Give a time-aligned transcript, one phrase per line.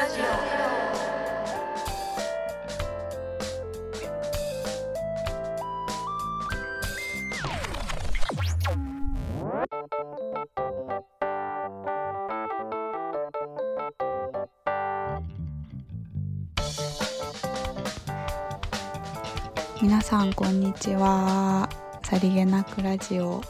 [0.00, 0.24] ラジオ
[19.82, 21.68] 皆さんこんにちは。
[22.02, 23.42] さりげなくラジオ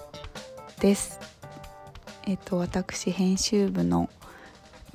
[0.81, 1.21] です。
[2.27, 4.11] えっと私編集部の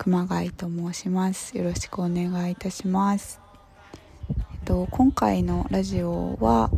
[0.06, 1.58] 熊谷と申します。
[1.58, 3.42] よろしくお願いいたします。
[4.30, 6.70] えっと今回のラジオは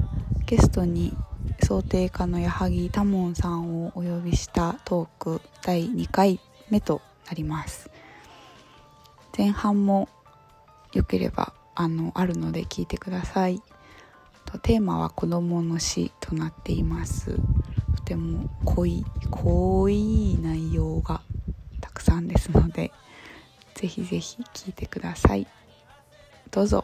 [0.45, 1.13] ゲストに
[1.61, 7.89] 想定家の矢作多門さんをお呼びしたトーク第2回目となります。
[9.37, 10.07] 前半も
[10.93, 13.61] 良ければあのあるので聞いてください。
[14.45, 17.35] とテーマは子供の死となっています。
[17.97, 21.19] とても濃い濃い内容が
[21.81, 22.93] たくさんですので
[23.77, 25.45] ぜひぜひ聞いてください。
[26.49, 26.83] どうぞ。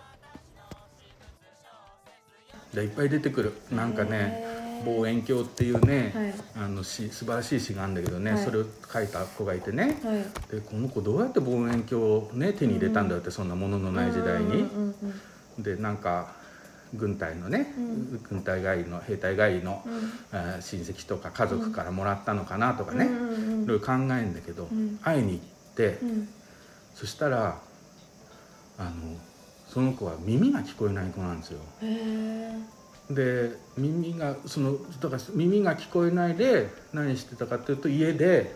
[2.71, 3.53] でいっぱい出てくる。
[3.71, 4.45] なんかね
[4.85, 6.65] 望遠鏡っていうね、はい。
[6.65, 8.43] あの詩素晴らしい詩があるんだけどね、はい。
[8.43, 10.53] それを書いた子がいてね、はい。
[10.53, 15.21] でこの子どうやって望遠鏡をね手に入れたんだよって、そんなもののない時代に、うんうんうん
[15.57, 16.33] でなんか
[16.95, 18.21] 軍隊のね、うん。
[18.21, 19.93] 軍隊帰りの兵隊帰りの、うん。
[20.31, 24.99] えー親戚とか家族からもらったのかなとかね、うんうんうんいろいろ考えるんだけど、ん。
[25.01, 25.39] 会いに行っ
[25.75, 26.29] て、うん
[26.93, 27.59] そしたら
[28.77, 28.91] あの
[29.67, 31.59] その子は耳が聞こえない子なんですよ。
[31.81, 32.57] へ
[33.09, 38.55] で耳がそのだから耳が聞こえないで何してたかっていうと家で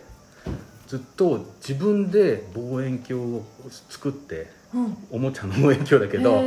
[0.86, 3.42] ずっと自分で望遠鏡を
[3.90, 4.96] 作ってーうん。
[5.10, 6.40] おもちゃの望遠鏡だけど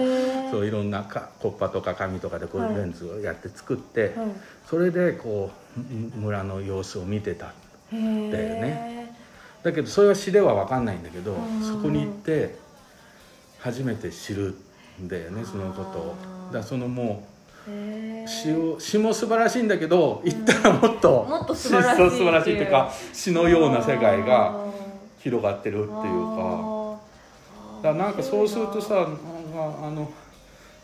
[0.51, 2.75] そういろんなかコッパとか紙とかでこうはい。
[2.75, 4.27] レンズをやって作って、はい。
[4.67, 5.79] それでこう
[6.17, 7.53] 村の様子を見てた。
[7.91, 8.31] へー。
[8.31, 9.00] だよね
[9.63, 11.63] だけどそれは詩では分かんないんだけどうん。
[11.63, 12.55] そこに行って
[13.59, 14.55] 初めて知る
[15.01, 16.15] んだよねそのことを。
[16.51, 17.27] だそのも
[17.67, 24.65] う詩を詩も素晴らしいんだけど言ったらもっと、 もっと素晴らしい素晴らしいっていうか詩のような世界があ
[25.19, 25.99] 広がってるっていうか。
[25.99, 26.97] ー。
[27.83, 30.11] だなんかそうするとさあの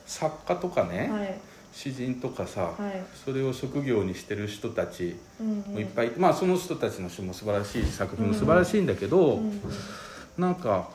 [0.06, 1.40] 作家とかね、はい
[1.78, 3.04] 詩人とかさ、はい。
[3.24, 9.62] それを職業にしてる人たちうんもいっぱいいて、まあその人たちの詩も素晴らしいし作品も素晴らしいんだけど、うん
[10.38, 10.90] なんか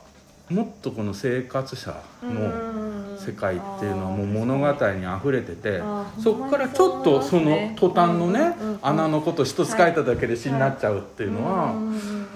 [0.48, 12.26] もっとこの生活者の世界っていうのはもう物語にあふれててあーそこからちょっとその途端のねうんうんうん穴のこと一つ書いただけで詩になっちゃうっていうのはんんうん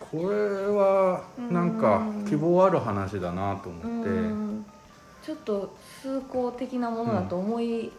[0.00, 4.47] これはなんか希望ある話だなとうん思ってうん
[5.28, 7.92] ちょっと崇高的なものだと思い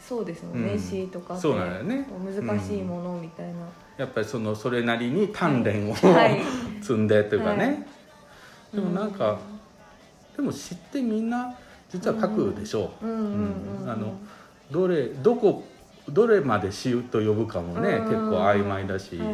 [0.00, 0.78] そうですもんね、うん。
[0.80, 1.42] 詩とかって。
[1.42, 2.08] そうなんね。
[2.24, 3.54] 難しいものみたいな、
[3.96, 6.40] やっぱりそのそれなりに鍛錬をはい。
[6.82, 7.58] 積んでというかはい。
[7.58, 7.86] ね
[8.74, 9.38] でもなんか
[10.36, 11.54] でも詩ってみんな
[11.88, 14.74] 実は書くでしょう。
[14.74, 15.62] どれどこ
[16.08, 18.04] どれまで詩と呼ぶかもね、うん。
[18.06, 19.28] 結構曖昧だし、はい。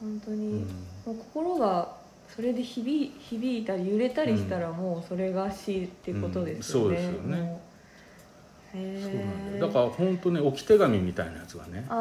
[0.00, 0.60] 本当うに、ん。
[0.60, 0.66] も
[1.08, 1.97] う心が
[2.38, 7.60] それで響い響いたり揺れたりしたらもうそれが詩ってことですよね、うんそうですよね。
[8.72, 11.94] そうなんだだから本当ね置き手紙みたいなやつがねあ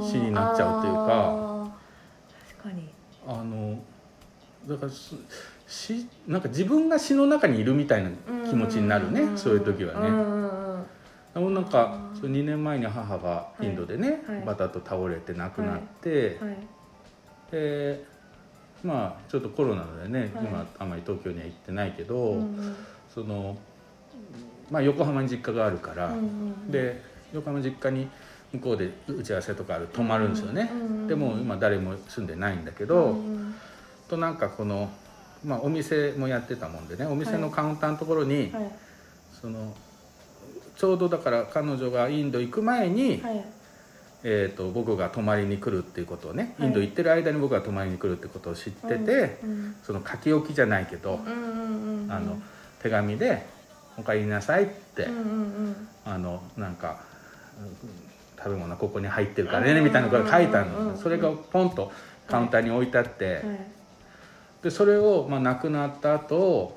[0.00, 0.08] ー。
[0.08, 1.68] 詩になっちゃうっていうか。
[2.60, 2.90] 確かに。
[3.26, 3.76] あの
[4.68, 5.16] だからす
[5.66, 8.10] 詩なんか自分が詩の中にいるみたいな
[8.48, 10.08] 気持ちになるね、そういう時はね。
[11.34, 14.46] うんなんかそう2年前に母がインドでね、はいはい。
[14.46, 16.56] バタッと倒れて亡くなって、はい。
[17.50, 18.11] で
[18.82, 20.44] まあちょっとコロナでね、はい。
[20.44, 22.76] 今あんまり東京には行ってないけど、うんうん。
[23.12, 23.56] その
[24.70, 28.08] まあ横浜に実家があるから、うんうんで横浜実家に
[28.52, 33.16] 向こうで打ち合わせとかある泊まるんですよね、うんうんでも今誰も住んでないんだけど、
[34.08, 34.90] となんかこの、
[35.44, 38.72] まあ、お店もやってたもんでねお店のカウンターのところに、はい。
[39.40, 39.74] その
[40.76, 43.44] ちょうどだから彼女がインド行く前に、はい
[44.24, 46.68] えー、と僕が泊まりに来るっていうことをね、はい。
[46.68, 52.40] インド行ってる間に僕が泊まりに来るってことを知ってて、うんその書き置きじゃないけど、うんうんうんあの
[52.82, 53.46] 手紙で
[53.96, 55.22] 「お帰りなさい」って、うんうんう
[55.70, 55.88] ん。
[56.04, 57.00] あのなんか
[57.60, 57.90] うん
[58.36, 61.92] 食べ物ここに入ってるからねみたいなことが書いてあるのそれがポンと
[62.26, 63.42] カウンターに置いてあって、はい。
[64.64, 66.76] でそれを、まあ、亡くなった後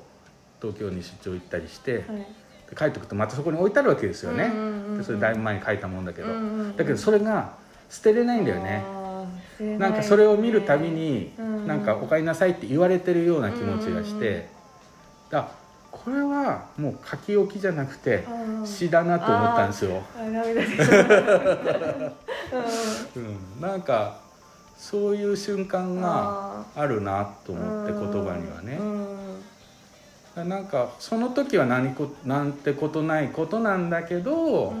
[0.60, 2.26] 東京に出張行ったりして、はい
[2.70, 4.50] で帰ってくるとまたそこに置いてあるわけですよね、
[4.96, 6.28] でそれだいぶ前に書いたもんだけど、
[6.76, 7.54] だけどそれが
[7.88, 8.82] 捨てれないんだよね。
[9.78, 14.48] なんかそれを見るたびに、うなんか「お帰りなさい」って言われてるような気持ちがして、
[15.32, 15.48] あ
[15.90, 18.66] これはもう書き置きじゃなくてうん。
[18.66, 20.02] 詩だなと思ったんですよ、
[23.16, 24.18] うん、なんか
[24.76, 29.35] そういう瞬間があるなと思って言葉にはね、うん
[30.44, 34.74] なんかその時は何こなんてことないことなんだけど、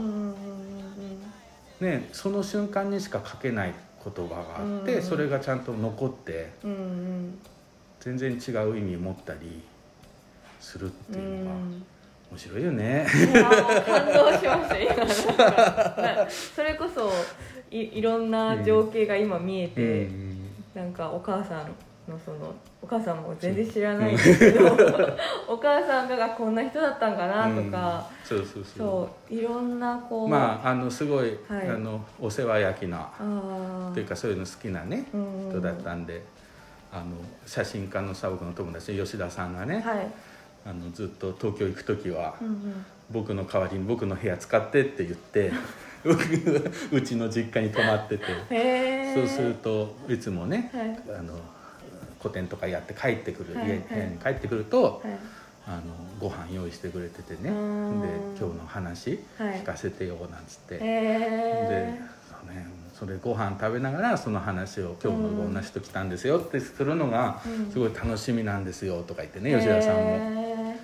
[1.80, 3.74] ね、その瞬間にしか書けない
[4.04, 6.52] 言葉があって、うんそれがちゃんと残って
[8.00, 9.62] 全然違う意味持ったり
[10.60, 11.84] するってういうのがん。
[12.30, 13.06] 面白いよね。
[13.86, 14.68] 感動しま
[15.08, 17.10] した それこそ
[17.70, 20.36] いいろんな情景が今見えて、うん。
[20.74, 21.74] なんかお母さん
[22.08, 24.14] のそのお母さんも全然知らない。
[24.14, 24.16] ん。
[24.16, 24.66] ですけど
[25.48, 28.26] お母さんがあこんな人だったんかなとか、うん。
[28.26, 28.64] そうそうそう。
[28.64, 31.68] そういろんなこう、まああのすごい、はい。
[31.68, 33.10] あのお世話焼きな
[33.92, 36.22] というかそういうの好きなねうん人だったんで
[36.92, 40.08] あの写真家のさ僕の友達の吉田さんがね、はい、
[40.64, 45.52] あのずっと東京行く時は、うんうん、僕の代わりに僕の部屋使ってって言って
[46.04, 46.22] 僕
[46.92, 48.24] うちの実家に泊まってて。
[49.16, 51.18] そうするといつもね、はい。
[51.18, 51.32] あの
[52.26, 53.82] 個展とかやって帰ってくる、はいはい。
[53.90, 55.18] 家に帰ってくると、はい。
[55.68, 55.82] あの
[56.20, 57.42] ご飯用意してくれててね。
[57.42, 58.00] でうん
[58.38, 62.00] 今日の話はい聞かせてよなんつって、へでえ
[62.30, 67.70] そう、ね、それご飯食べながらその話を「今日のこんな人来たんですよ」ってするのがうん。
[67.72, 70.76] すごい楽しみなんですよとか言ってね吉田さんも。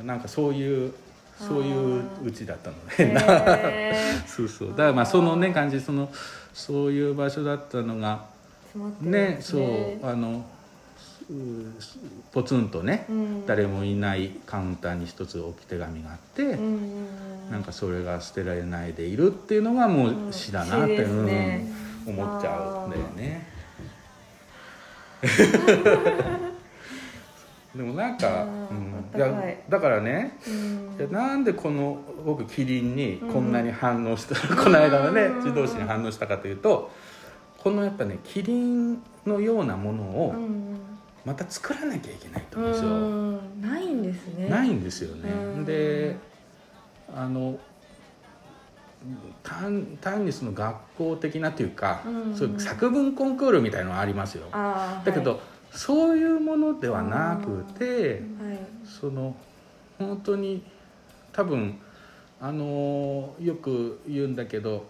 [0.00, 0.92] へなんかそういう
[1.38, 3.14] そういううちだったのー。
[3.14, 3.94] ねへ
[4.26, 4.68] そうそう。
[4.70, 6.10] だからまあそのね感じその
[6.52, 8.24] そういう場所だったのが
[9.00, 10.42] ねですそうあのう
[12.32, 13.46] ポツンとねうん。
[13.46, 16.58] 誰もいないカウンターに一つ置き手紙があって、うんうんう
[17.48, 17.50] ん。
[17.50, 21.74] なんかそれが捨てられないでいるっていうのがもう詩だなって、うん
[22.06, 23.46] 思っちゃうんだよね。
[27.74, 29.04] でもなんか、うん。
[29.16, 29.18] い。
[29.18, 31.12] やだからねうん。
[31.12, 35.36] なんでこの僕キリンにこんなに反応した、 この間のねうん。
[35.38, 36.90] 自動詞に反応したかというと
[37.58, 40.73] このやっぱねキリンのようなものをうん
[41.24, 42.90] また作らなきゃいけないとう思うんですよ。
[42.90, 43.62] ん。
[43.62, 44.48] ないんですね。
[44.48, 45.30] ないんですよね。
[45.30, 45.64] うん。
[45.64, 46.16] で
[47.14, 47.58] あの
[49.42, 52.36] 単単にその学校的なというか、うん。
[52.36, 54.48] そういう作文コンクールみたいのはありますよ。
[54.52, 55.40] だけど、
[55.70, 58.58] そういうものではなくてはい、はい。
[58.84, 59.34] その
[59.98, 60.62] 本当に
[61.32, 61.78] 多分
[62.40, 64.86] あのよく言うんだけど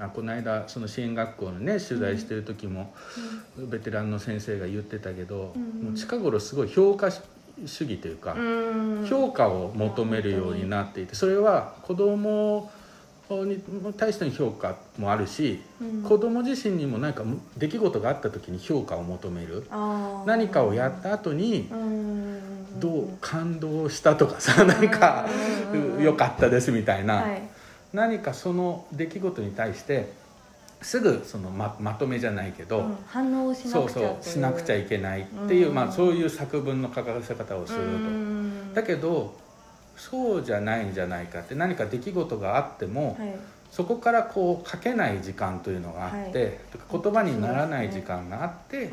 [0.00, 2.94] あこの間その支援学校のね取材してる時も、
[3.56, 5.84] ベテランの先生が言ってたけど、うん。
[5.86, 7.22] もう近頃すごい評価主
[7.82, 9.06] 義というか、うん。
[9.08, 12.70] 評価を求めるようになっていてそれは子供
[13.30, 13.60] に
[13.98, 16.02] 対しての評価もあるし、うん。
[16.02, 17.24] 子供自身にも何か
[17.56, 19.66] 出来事があった時に評価を求める。
[20.26, 22.38] 何かをやった後にうん。
[22.78, 25.26] どう感動したとかさ何か
[25.72, 27.47] うん良かったですみたいな、はい
[27.92, 30.12] 何かその出来事に対して
[30.82, 35.74] すぐそのままとめじゃないけど、うん反応しなそうくちゃそうしなくちゃいけないっていう、うん。
[35.74, 37.84] まあ、そういう作文の書かせ方をすると。
[37.84, 38.74] うん。
[38.74, 39.34] だけど
[39.96, 43.34] そうじゃないんじゃないかって何か出来事があっても、はい。
[43.70, 47.02] そこからこう書けない時間というのがあって、はい。
[47.02, 48.88] 言葉にならない時間があって、はい。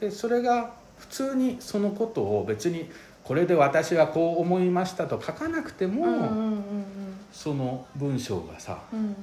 [0.00, 2.90] でそれが普通にそのことを別に
[3.24, 6.84] これで私はこう思いましたと書かなくても、うんうんうん
[7.32, 9.14] その文章がさうんうんうん。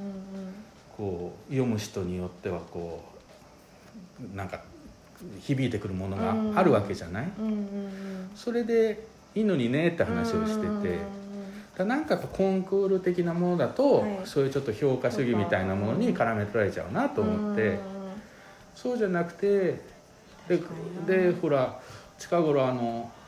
[0.98, 3.04] こう読む人によってはこ
[4.34, 4.62] うなんか
[5.42, 10.68] 響いてくるものがあるわけじゃない、うんうんうんそれでいいのにねって話をしてて。
[10.68, 11.20] うんうんうん
[11.78, 14.20] だなんかコンクール的なものだと、はい。
[14.26, 17.80] そういうちょっと評価主義みたいなものに絡め取られちゃうなと思って、うん
[18.76, 19.82] そうじゃなくて
[21.06, 21.80] でほら
[22.18, 23.19] 近頃あのうん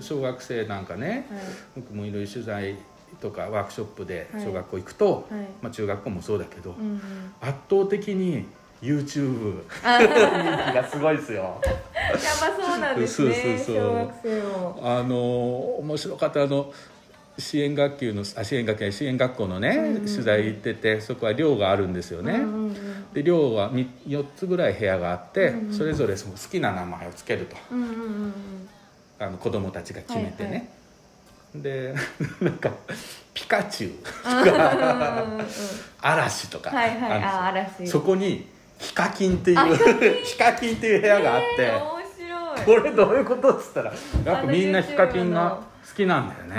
[0.00, 1.40] 小学生なんかねはい。
[1.76, 2.76] 僕もいろいろ取材
[3.20, 4.44] とかワークショップではい。
[4.44, 5.40] 小学校行くと、はい。
[5.62, 7.00] まあ、中学校もそうだけど、うんうん。
[7.40, 8.46] 圧倒的に
[8.82, 11.42] YouTube 人気がすごいですよ。
[11.42, 13.76] やっぱそうなんですねそうそうそう。
[13.76, 14.80] 小学生も。
[14.82, 15.16] あの
[15.80, 16.72] 面白かったあの
[17.38, 23.12] 支援学級のあ支援学級支援学校のね、うんうん取材行っててそこは寮があるんですよね、うんうんうん。
[23.12, 27.56] で寮はみ4つぐらい部屋があって、うんうんそれぞれその好きな名前をつけると。
[27.70, 28.68] うんうんうん
[29.20, 30.70] あの子供たちが決めてね、
[31.54, 31.94] で
[32.40, 32.70] なんか
[33.34, 35.26] ピカチュウとか
[36.00, 37.22] 嵐とかはいはい。
[37.22, 37.86] 嵐。
[37.86, 38.48] そこに
[38.78, 39.66] ヒカキンっていうあ
[40.24, 40.76] ヒカキン。
[40.76, 42.00] っていう部屋があって、えー
[42.64, 43.92] これどういうことっつったら
[44.24, 46.56] やっぱみんなヒカキンが好きなんだよね。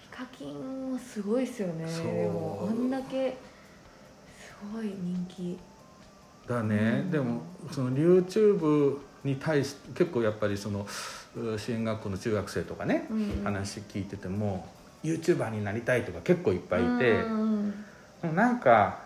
[0.00, 1.84] ヒカキンもすごいですよね。
[1.84, 3.36] でもあんだけ
[4.36, 5.58] すごい人気。
[6.48, 7.10] だね、うん。
[7.10, 10.86] でもその YouTube に対して結構やっぱりその
[11.36, 14.66] う支援学校の中学生とかね、うん話聞いてても
[15.04, 17.74] YouTuber になりたいとか結構いっぱいいて、うん
[18.34, 19.00] なんか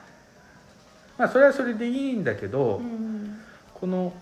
[1.18, 3.38] まあそれはそれでいいんだけど、うん
[3.74, 4.12] この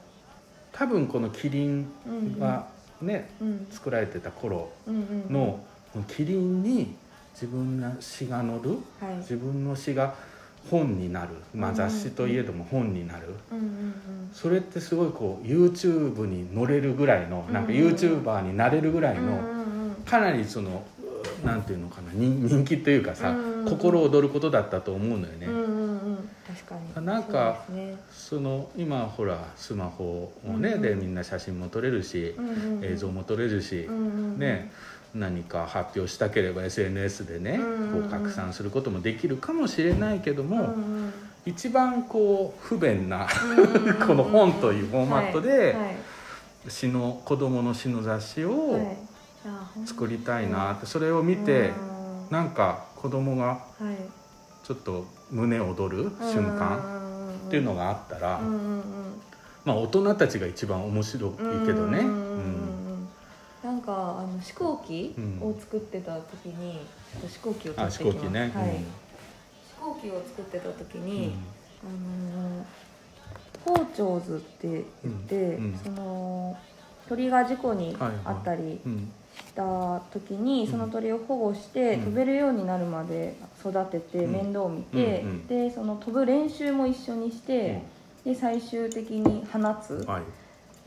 [0.72, 2.66] 多分このキリンうんは
[3.00, 3.66] ねうん。
[3.70, 4.98] 作られてた頃うんう
[5.30, 5.60] んの
[6.08, 6.94] キリンに
[7.34, 9.16] 自分の詩が載るはい。
[9.18, 10.14] 自分の詩が
[10.70, 13.34] 本になる、まあ、うん雑誌といえども本になる、
[14.32, 19.38] それってすごいこう YouTube に載れるぐらいのなんか YouTuber になれるぐらいの、
[20.04, 20.84] かなりその
[21.42, 23.34] うなんていうのかな人人気というかさ、
[23.66, 25.46] 心躍ることだったと思うのよね。
[26.46, 27.06] 確かに。
[27.06, 27.96] なんかそね。
[28.12, 30.82] その今ほらスマホをね、うんうん。
[30.82, 32.84] でみんな写真も撮れるし、うんうんうん。
[32.84, 34.38] 映像も撮れるし、うんうんうん。
[34.38, 34.70] ね
[35.14, 37.58] 何か発表したければ SNS でね、
[37.92, 40.74] こう拡散することもできるかもしれないけども、
[41.46, 43.28] 一番こう不便な
[44.06, 45.76] この本というフォーマットで
[46.68, 48.80] 詩の子供の詩の雑誌を
[49.84, 52.36] 作りたいなってそれを見てうん。
[52.36, 53.96] なんか子供がはい。
[54.64, 56.78] ちょっと胸躍る瞬間
[57.46, 58.40] っていうのがあったら
[59.62, 61.32] まあ大人たちが一番面白い
[61.66, 61.98] けどね。
[61.98, 62.63] うん
[63.84, 65.38] かあの飛行機うん。
[65.42, 66.80] を作ってた時に、
[67.12, 68.12] ちょっと飛行機をあ撮ってきます。
[68.12, 68.40] 飛行機ね。
[68.40, 71.04] はい、飛行機を作ってた時うん。
[71.04, 71.34] に、
[71.82, 71.86] あ
[72.38, 72.66] の
[73.64, 76.56] 包丁図って言って、その
[77.08, 79.12] 鳥が事故にあったりうん。
[79.36, 80.70] した時に、うん。
[80.70, 82.04] その鳥を保護して、うん。
[82.06, 84.32] 飛べるようになるまで育てて、うん。
[84.32, 87.82] 面倒を見て、でその飛ぶ練習も一緒にして、
[88.24, 90.22] で最終的に放つ、はい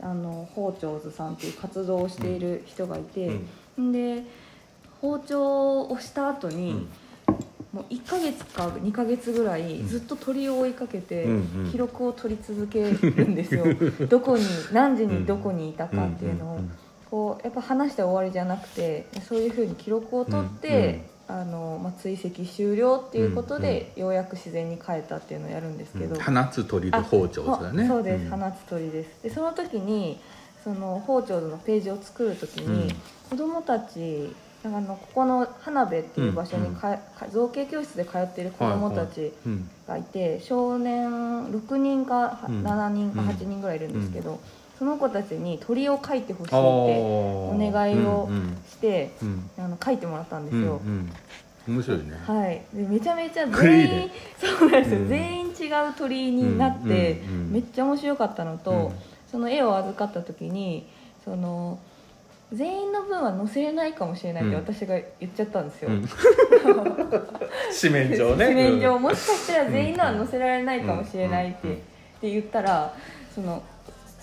[0.00, 3.40] あの包丁図さんっていう活動をしている人がいて、
[3.78, 3.92] うん。
[3.92, 4.24] で
[5.00, 6.88] 包丁をした後に、うん。
[7.72, 9.88] もう1ヶ月か2ヶ月ぐらいうん。
[9.88, 11.26] ずっと鳥を追いかけて、
[11.70, 13.64] 記録を取り続けるんですよ。
[14.08, 16.60] どこに何時にどこにいたかっていうのを、
[17.10, 26.20] こうやっぱ話して終わりじゃなくてそういうふうに記録を取って、あのまあ、追跡終了っていうことで、ようやく自然に帰ったっていうのをやるんですけど、うん。
[26.22, 27.84] 放つ鳥で包丁図だね。
[27.84, 28.30] あそうです、ん。
[28.30, 29.22] 放つ鳥です。
[29.22, 30.18] でその時に
[30.64, 32.96] その包丁図のページを作る時に、うん。
[33.28, 39.68] 子供たちあのここの花部っていう場所にか、か造形教室で通っている子供たちうん。
[39.86, 41.10] がいて、少年
[41.48, 42.64] 6人かうん。
[42.64, 43.28] 7人かうん。
[43.28, 44.40] 8人ぐらいいるんですけど、
[44.78, 50.80] その子たちに鳥を描いてほしいっておお願いをうんして、うんあの描いてもらったんですうんよ。
[50.84, 51.10] うん。
[51.66, 52.04] 面白いね。
[52.24, 55.08] はい、でめちゃめちゃ全員ねそうなんですよ、うん。
[55.08, 57.52] 全員違う鳥になって、うんうんうん。
[57.52, 58.92] めっちゃ面白かったのと、うん。
[59.30, 60.86] その絵を預かった時に
[61.24, 61.78] その
[62.52, 64.62] 全員の分は載せれないかもしれないってうん。
[64.62, 66.08] 私が言っちゃったんですよ、うん。
[67.80, 68.44] 紙面上ね。
[68.46, 68.94] 紙面上。
[68.94, 69.02] うん。
[69.02, 71.70] もしかしたら全員のは載せられないかもしれないって,、うん。
[71.72, 71.76] うん。
[71.76, 71.80] っ
[72.20, 72.94] て言ったら
[73.34, 73.62] その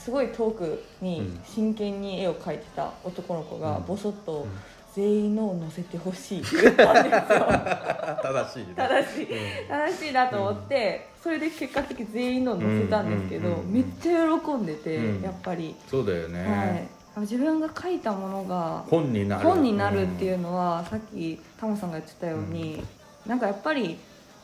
[0.05, 1.39] すごい遠くにうん。
[1.43, 3.85] 真剣に絵を描いてた男の子がうん。
[3.85, 4.45] ボソッとん
[4.95, 7.47] 「全員のを載せてほしい」って言ったんですよ。
[8.21, 8.73] 正しいね。
[8.75, 9.63] 正しい。
[9.63, 9.67] うん。
[9.67, 13.73] 正しいなと思って、それで結果的に全員の載せたんですけど、うんうんうんうん。
[13.73, 15.23] めっちゃ喜んでて、うん。
[15.23, 16.87] やっぱり、そうだよはい。
[17.21, 19.43] 自分が書いたものが本になる。
[19.43, 22.83] 本になるっていううのは、さっきタモさんが言ってたように、
[23.25, 23.97] なんかやっぱり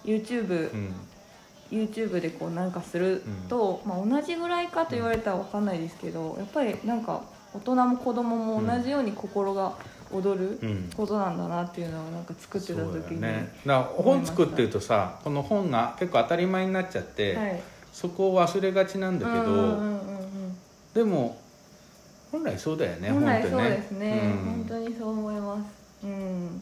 [0.04, 0.94] YouTube、ん。
[1.72, 7.22] YouTube でこうなんかすると、まあ、同じぐらいかと言われたら分かんないですけどやっぱりなんか
[7.54, 9.74] 大人も子供も同じように心が
[10.12, 10.90] 躍るうん。
[10.96, 13.54] ことなんだなっていうのをなんか作ってた時に、だよね。
[13.66, 17.62] だから本作ってるとさ、この本が結構当たり前になっちゃって、はい、
[17.94, 20.58] そこを忘れがちなんだけど、うんうんうんうん。
[20.94, 21.40] でも
[22.32, 23.10] 本来そうだよね。
[23.12, 24.52] 本来そうですね、うん。
[24.52, 26.06] 本当にそう思います。
[26.06, 26.62] うん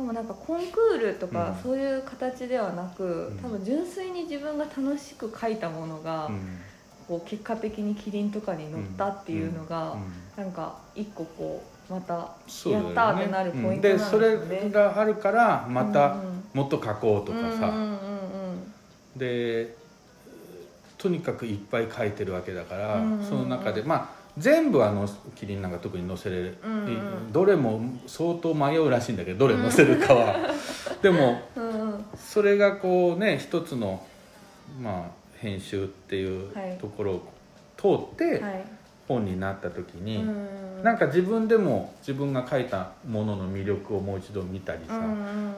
[0.00, 1.62] しかもなんかコンクールとかうん。
[1.62, 3.38] そういう形ではなく、ん。
[3.42, 6.58] 多分純粋に自分が楽しく書いたものが、うん。
[7.06, 9.96] こう結果的にキリンとかに乗ったっていうのが、う
[10.40, 10.42] ん。
[10.42, 13.92] なんか一個こうまたやったーってなるポイントなんで。
[13.92, 17.72] ですよそれねがあるからまたうんもっと書こうとかさ、
[19.16, 19.76] で
[20.98, 27.32] とにかくいっぱい書いてるわけだから、その中でまあ全部あのキリンなんか特に載せれる、うんうん。
[27.32, 30.36] どれも相当迷うらしいんだけどどれ載せるかは、
[31.02, 31.80] でもうんうん。
[31.80, 34.04] うんそれがこうね一つの
[34.80, 36.78] まあ編集っていうはい。
[36.78, 37.22] ところを
[37.76, 38.64] 通ってはい。
[39.08, 44.98] 本になった時に、うんなんか自分でも自分が書いたものの魅力をもう一度見たりさ、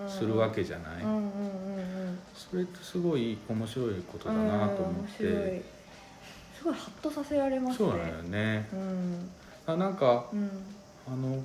[0.09, 2.19] するわけじゃない、うんうんうんうん。
[2.35, 5.63] それってすごい面白いことだなと思って、
[6.63, 7.77] すごいハッとさせられますね。
[7.91, 8.69] そうだよね。
[8.73, 9.31] うん。
[9.67, 10.51] あなんかうん。
[11.09, 11.43] あの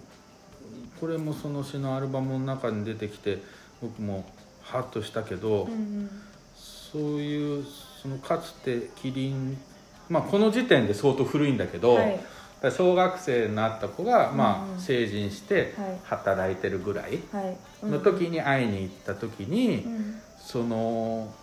[1.01, 3.39] これもその詩のアルバムの中に出てきて
[3.81, 4.23] 僕も
[4.61, 6.09] ハッとしたけど、うんうん。
[6.55, 7.65] そういう
[8.01, 9.57] そのかつてキリン
[10.09, 12.19] まあこの時点で相当古いんだけど、はい。
[12.71, 15.99] 小学生になった子が、まあ、成人してはい。
[16.05, 17.85] 働いてるぐらいはい。
[17.85, 20.21] の時に会いに行った時に、うん。
[20.39, 21.33] その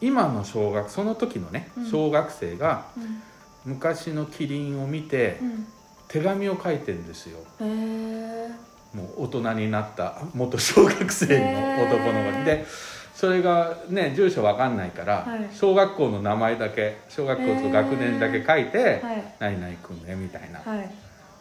[0.00, 1.90] 今の小学その時のねうん。
[1.90, 3.22] 小学生がうん。
[3.72, 5.66] 昔のキリンを見てうん。
[6.08, 7.38] 手紙を書いてんですよ。
[7.60, 8.50] へえ
[8.92, 12.44] もう大人になった元小学生の男の子に。
[12.44, 12.66] で
[13.14, 15.48] それがね住所わかんないから、はい。
[15.52, 20.90] 小学校の名前だけ小学校と学年だけ書いてはい「何々くんね」みたいな、はい。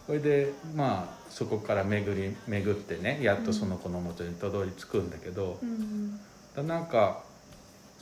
[0.06, 6.20] それでまあそこから巡り巡ってねやっとその子の元にたどり着くんだけどう、ん
[6.56, 7.22] だなんか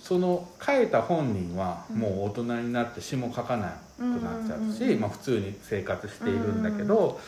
[0.08, 2.00] その書いた本人はうん。
[2.00, 7.20] もう大人になって詩も書かなくなっちゃうし、まあ、普通に生活しているんだけど、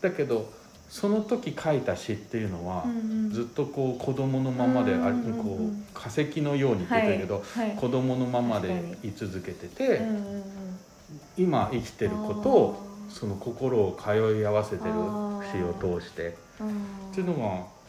[0.00, 0.50] だけど
[0.88, 7.76] その時書いた詩っていうのは、うんずっとこう子供のままで、あこう化石のようにって言ったけど、はいはい。
[7.76, 10.00] 子供のままで居続けてて、
[11.38, 14.90] 今生きてることをその心を通い合わせてる
[15.52, 16.36] 詩を通して。
[16.60, 17.79] うんっていうのが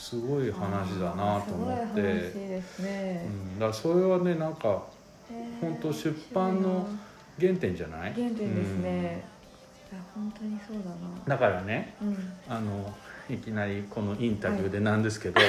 [0.00, 3.26] すごい話だなと思って、ですね。
[3.26, 4.82] うん、だからそれはねなんか
[5.60, 6.88] 本当出版の
[7.38, 8.12] 原点じゃない？
[8.14, 9.24] 原点ですね、
[9.92, 11.94] いや本当にそうだうんだからね
[12.48, 12.60] なうん。
[12.60, 12.94] あの
[13.28, 15.40] いきなりこのインタビューでなんですけど、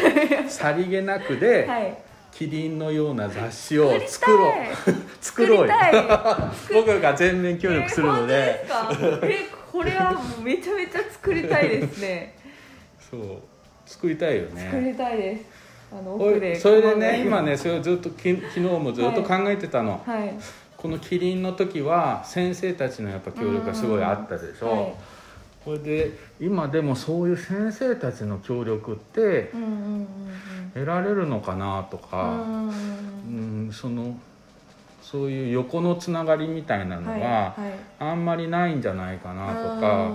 [0.50, 1.98] さりげなくで、はい。
[2.32, 4.52] キリンのような雑誌を作ろう。
[5.20, 5.74] 作作ろうよ。
[6.74, 12.38] 僕が全面協力するので、えーえこれはめちゃめちゃ作りたいですね。
[13.10, 13.22] そう
[13.92, 15.46] 作りたいよ作ねりたいです。
[15.92, 20.34] あの奥でそれでね今ねそれをずっとき昨日もずっと考えてたの、はい。
[20.78, 24.94] このキリンの時は先生たちのやっぱ協力がすごいあったでしょ、はい。
[25.66, 29.52] これで今でもそういう先生たちの協力って
[30.74, 34.18] 得られるのかなとうんか、うんうん、その
[35.04, 37.56] そういう横のつながりみたいなのは
[38.00, 40.12] あんまりないんじゃないかなとか、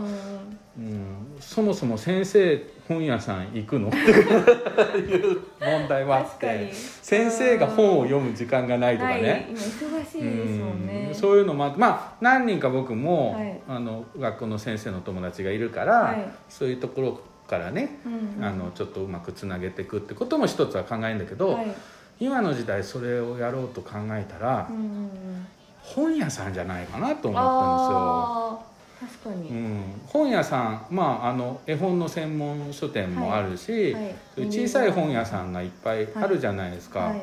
[0.78, 0.85] うん。
[0.85, 3.88] うん、そもそも先生本屋さん行くの？
[3.88, 11.06] っていう問題はあって先生が本を読む時間がないとかはい忙しいですもんね。
[11.08, 13.60] うんそういうのもあってまあ何人か僕も、はい。
[13.68, 16.28] あの学校の先生の友達がいるから、はい。
[16.49, 21.75] そういうところからね、うんあのちょっとうまくつなげていくってことも一つは考えるんだけど、はい。
[22.20, 25.46] 今の時代それをやろうと考えたら、うんうんうん
[25.86, 27.46] 本屋さんじゃないかなと思った
[27.76, 28.75] んですよ。
[28.99, 34.15] 確かに、うん、本屋さん、まあ、あの絵本の専門書店もあるし、はい。
[34.35, 34.49] そうい。
[34.49, 37.21] う小さい本屋さんがいっぱいあるじゃないですか、はい。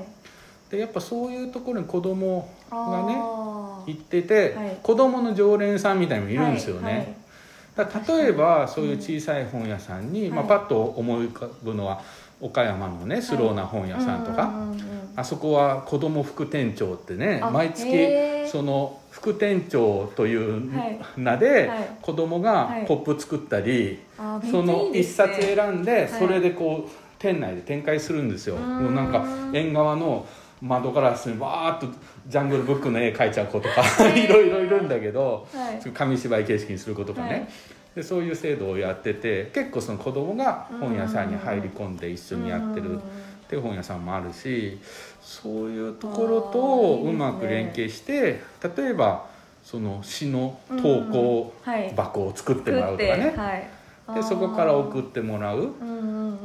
[0.69, 4.77] でやっぱそういうところに子供がね行ってて、はい。
[4.83, 7.17] 子供の常連さんみたいにもいるんですよね、
[7.75, 12.01] だ例えばそういう小さい本屋さんに、まあ、はいパッと思い浮かぶのは
[12.39, 14.51] 岡山のねスローな本屋さんとか、
[15.15, 21.89] あそこは子供副店長ってねあ毎月その副店長というはい名ではい。
[22.01, 22.85] 子供がはい。
[22.85, 23.99] ポップ作ったり、
[24.49, 26.07] その一冊選んでい。
[26.07, 28.55] それでこう店内で展開するんですよ。
[28.55, 29.23] もうなんか
[29.53, 30.25] 縁側の
[30.61, 31.95] 窓ガラスにわーっと
[32.27, 33.83] ジャングルブックの絵描いちゃう子とか
[34.15, 35.91] いろいろいるんだけどはい。
[35.91, 37.47] 紙芝居形式にする子とかね、はい。
[37.95, 42.99] でそういう制度をやってて結構その子供が本屋さんに入り込んで一緒にやってるっ
[43.47, 44.79] ていう本屋さんもあるし
[45.23, 48.41] そういうところとうまく連携して
[48.75, 49.25] 例えば
[49.63, 51.93] その詩の投稿はい。
[51.95, 54.15] 箱を作って作もらうとかね、はい。
[54.15, 55.69] でそこから送っってもらう。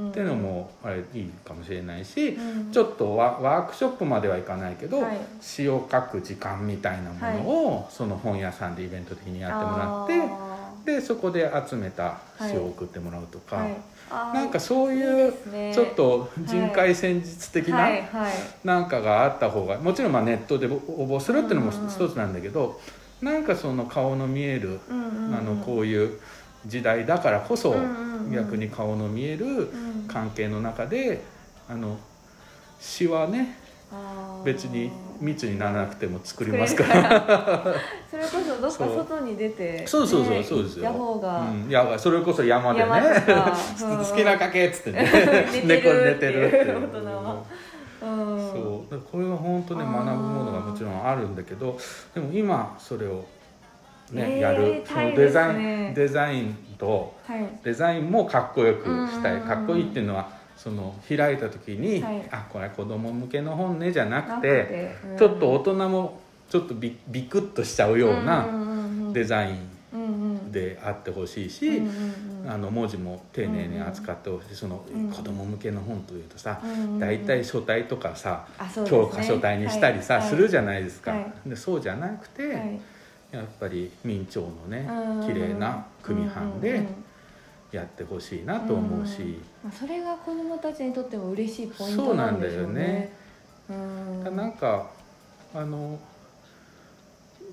[0.08, 5.18] っていうのもあれいいかもしれないし、うんちょっとワワークショップまではいかないけど、はい。
[5.40, 13.76] 詩を書く時間みたいなものを、その本屋さんでイベント的にやってもらってあでそこで集めた詩を送ってもらうとか、ーはい
[14.10, 15.32] なんかそういう
[15.72, 17.88] ちょっと人海戦術的な、
[18.64, 22.80] なんかがあった方がもちろんまあネットで応募するっていうのも一つなんだけど、
[23.20, 24.92] なんかその顔の見える、あ
[25.42, 26.20] のこういう
[26.66, 27.74] 時代だからこそ
[28.32, 29.88] 逆に顔の見えるうん。
[30.08, 31.22] 関係の中で
[31.68, 31.98] あの
[32.80, 33.58] 詩はね
[34.44, 37.74] 別に密にならなくても作りますから。
[38.10, 40.84] それこそどっか外に出て そうそうそうねそうですよ。
[40.84, 42.86] 行った方が、うん、それこそ山でね。
[42.88, 45.08] 好きなかけっつってね。
[45.64, 46.88] 寝てる寝てるっていう。
[46.92, 47.42] 大人は
[48.02, 48.38] うん。
[48.38, 49.00] そう。
[49.10, 51.78] これは本当ね学ぶものがもちろんあるんだけど
[52.14, 53.24] でも今それを
[54.12, 54.82] ね、えーやる。
[54.86, 57.48] そのデザイン、ねデザインとはい。
[57.64, 62.28] デザインもかっこよくしたうんいかっこいいっていうのはその開いた時に、はい。
[62.32, 65.16] あこれ子供向けの本ねじゃなくててうん。
[65.16, 68.44] ちょっと大人もちょっとビビクッとしちゃうような
[69.12, 71.82] デザザインであってほしいうんし、
[72.48, 76.60] あの文字も丁寧に扱ってほしいそのうん子供向けの本というとさ
[76.98, 78.44] 大体書体とかさ
[78.84, 80.28] 教科書体にしたりさ、はい。
[80.28, 81.32] するじゃないですか、はい。
[81.46, 82.80] でそうじゃなくて、はい。
[83.30, 87.04] やっぱり明朝のねうん綺麗な組版でうん
[87.70, 92.74] やってほしいなと思うし、まあ、それが子どもたちにとっても嬉しいポイントそうななんんだよでしょうね。
[92.74, 93.12] ね。
[93.70, 93.72] う
[94.30, 94.36] ん。
[94.36, 94.90] なんか
[95.54, 95.98] あの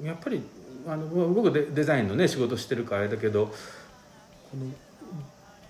[0.03, 0.41] やっぱり
[0.87, 3.53] あの僕デデザインのね仕事してるからあれだけどこ
[4.57, 4.65] の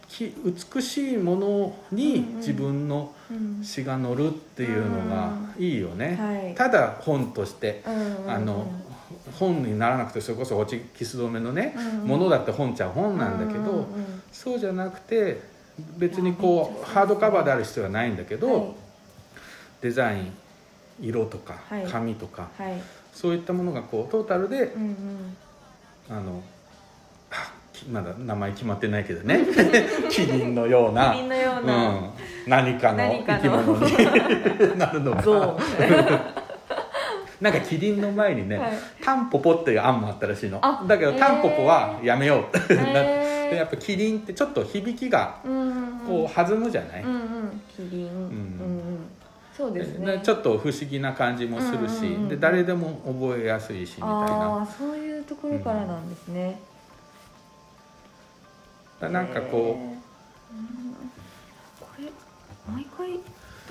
[0.09, 0.33] き
[0.73, 2.35] 美しいものにうんうん。
[2.37, 3.63] 自分のうん。
[3.63, 6.55] 詩が乗るっていうのがいいよね、はい。
[6.55, 8.31] ただ本としてうんうんうん。
[8.31, 8.67] あの
[9.39, 12.07] 本にならなくてそれこそ落ちキス止めのね、うんうん。
[12.07, 14.21] ものだって本ちゃ本なんだけど、うんうんうん。
[14.31, 15.54] そうじゃなくて
[15.97, 18.75] 別にこうハードカバーである必要はないんだけど、はい。
[19.81, 20.33] デザイン
[21.01, 21.85] 色とかはい。
[21.85, 22.81] 紙とか、はい。
[23.13, 25.37] そういったものがこうトータルでうんうん。
[26.09, 26.43] あの
[27.89, 29.39] まだ名前決まってないけどね。
[30.09, 31.11] キリンのような。
[31.11, 31.89] キリンのような。
[31.89, 32.09] うん、
[32.47, 33.41] 何かの生の。
[33.41, 35.57] き物に なるのゾか
[37.41, 37.49] な。
[37.51, 38.71] んかキリンの前にね、はい。
[39.03, 40.59] タンポポっていう案もあったらしいの。
[40.61, 45.99] あだけど、タンポポはやめようってなってでやっぱキリンってちょっと響きがうんうんうん。
[46.07, 47.61] こう弾むじゃない、うんうん。
[47.75, 48.07] キリン。
[48.07, 48.13] うん。
[48.13, 48.99] うん
[49.55, 50.17] そうですね。
[50.17, 54.61] でちょっと不思議な感じもするし、うんうんうんで誰でも覚えやすいしみたいあな。
[54.63, 56.59] あそういうところからなんですね、
[58.99, 59.77] だなんかこ
[60.51, 60.93] うん。
[61.79, 62.09] これ
[62.73, 63.19] 毎回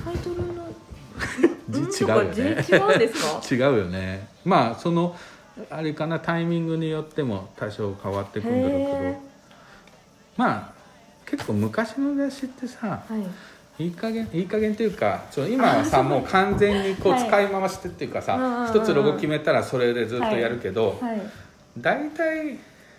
[0.04, 0.68] タイトルの
[1.68, 2.08] 字うん？
[2.08, 2.64] 違うよね。
[2.66, 3.40] 違うんですか？
[3.40, 4.26] う 違うよね。
[4.44, 5.14] まあその
[5.70, 8.96] あれかなタイミングによっても多少変わってくんだろうけど。
[8.96, 9.18] へ
[10.36, 10.72] まあ
[11.24, 13.24] 結構昔の雑誌ってさーは
[13.78, 13.84] い。
[13.84, 17.26] いい加減いい加減っていうかその今はさもう完全にこうはい。
[17.26, 18.60] 使い回してっていうかさ、うんうんうん。
[18.62, 21.20] うん一つロゴ決めたらそれでずっとやるけど、はい。
[21.78, 22.58] 大体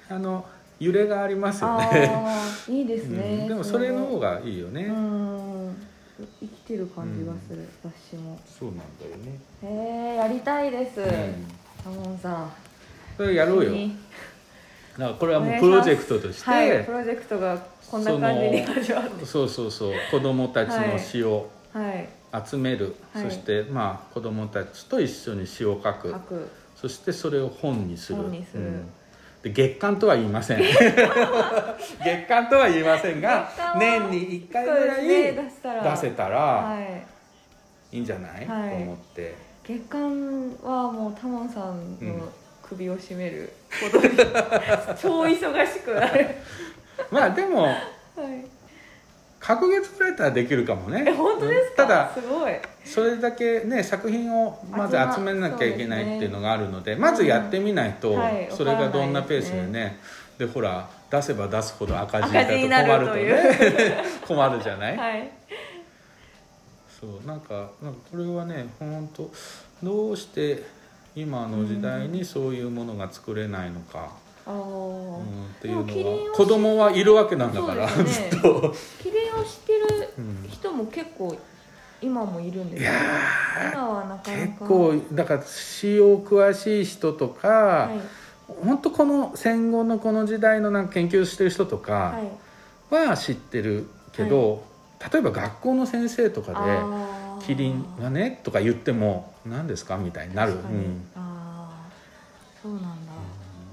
[0.10, 0.46] あの
[0.80, 2.12] 揺れがありますよね、
[2.68, 3.48] いいですね、うん。
[3.48, 5.88] でもそれの方がいいよね、うん。
[6.42, 8.38] 生きてる感じがする、雑誌も。
[8.46, 11.08] そうなんだよね、へえやりたいです、うん。
[11.82, 12.52] タモンさん。
[13.16, 13.72] それやろうよ
[14.98, 17.58] だからこれはもうプロジェクトとして、はいプロジェクトが
[17.90, 22.08] こんな感じに始まってそうそうそう子供たちの詩をはい。
[22.48, 23.24] 集める、はい。
[23.26, 26.12] そしてまあ子供たちと一緒に詩を書く。
[26.12, 26.50] 書く。
[26.76, 28.22] そしてそれを本にする。
[28.22, 28.64] 本にする。
[28.64, 28.90] うん。
[29.44, 30.60] で月間とは言いません。
[32.04, 35.52] 月間とは言いませんが年に1回ぐらい出
[35.98, 36.80] せたらは
[37.92, 37.96] い。
[37.96, 38.70] いいんじゃない、はい。
[38.70, 39.36] と思って。
[39.64, 40.00] 月間
[40.64, 42.30] はもうタモンさんの
[42.70, 43.52] 首を絞める
[43.92, 44.10] ことで、
[45.02, 46.28] 超忙しくなる。
[47.12, 47.76] まあでもはい。
[49.40, 51.04] 隔月くらいだったらできるかもね。
[51.08, 51.84] え本当ですか？
[51.84, 52.54] ただすごい。
[52.84, 58.20] それだけね作品をまず集めなきゃいけないっていうのがあるのでまずやってみないとうん。
[58.20, 60.00] はいそれがどんなペースでね
[60.40, 65.30] でほら出せば出すほど赤字だと困るとね 困るじゃない、はい。
[67.00, 69.30] そうなんかなんかこれはね本当
[69.84, 70.64] どうして
[71.16, 74.12] 今の時代にそういうものが作れないのか、
[74.46, 75.24] あうんーっ
[75.62, 78.74] ていうのは子供はいるわけなんだから、ねずっと。
[79.02, 81.38] キリンを知ってるうん人も結構
[82.02, 84.46] 今もいるんですいやよー今はなかなか。
[84.46, 88.00] 結構だから詩を詳しい人とか、はい。
[88.64, 92.20] 本当この戦後のこの時代のなんか研究してる人とか
[92.92, 93.08] はい。
[93.08, 94.64] は知ってるけど、
[95.12, 96.54] 例えば学校の先生とか
[97.40, 101.90] で「キリンはね」とか言っても「何ですか?」みたいになる、うん、ああ
[102.62, 102.90] そうなんだ。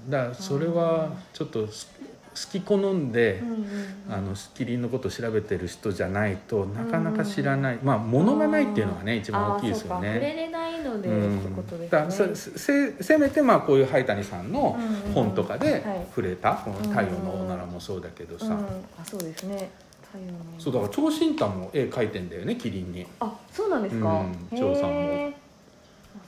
[0.08, 1.90] だからそれはちょっとす
[2.34, 3.66] 好き好んでうん、うんうん。
[4.10, 10.14] あのキリンのことを調べてる人じゃないとなかなか知らない、まあ物がないっていうのがね一番大きいですよあーそうか。
[10.14, 10.34] 触れね。
[10.34, 11.38] れないので、うん。
[11.38, 12.34] ってことですね。
[12.34, 12.58] せ
[12.96, 15.82] せせめてまあこういう灰谷さんのうんうん本とかではい。
[16.08, 18.52] 触れた、この太陽のオナラもそうだけどさ、うん、
[18.98, 19.70] あそうですね。
[20.10, 23.06] 太陽のそうだから長身太も絵描いてんだよねキリンに。
[23.20, 24.58] あそうなんですか、うん。
[24.58, 25.32] 張さんも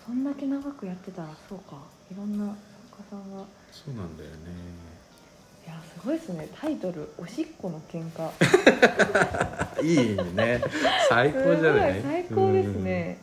[0.07, 1.77] そんだけ長くやってたらそうか。
[2.11, 2.55] いろんな
[2.91, 3.45] 作家さんが。
[3.73, 4.37] そうなんだよね。
[5.67, 6.49] いやすごいですね。
[6.61, 8.31] タイトル「おしっこの喧嘩」
[9.83, 10.63] いいね。
[11.09, 12.03] 最高じゃない？
[12.03, 13.19] 最高ですね、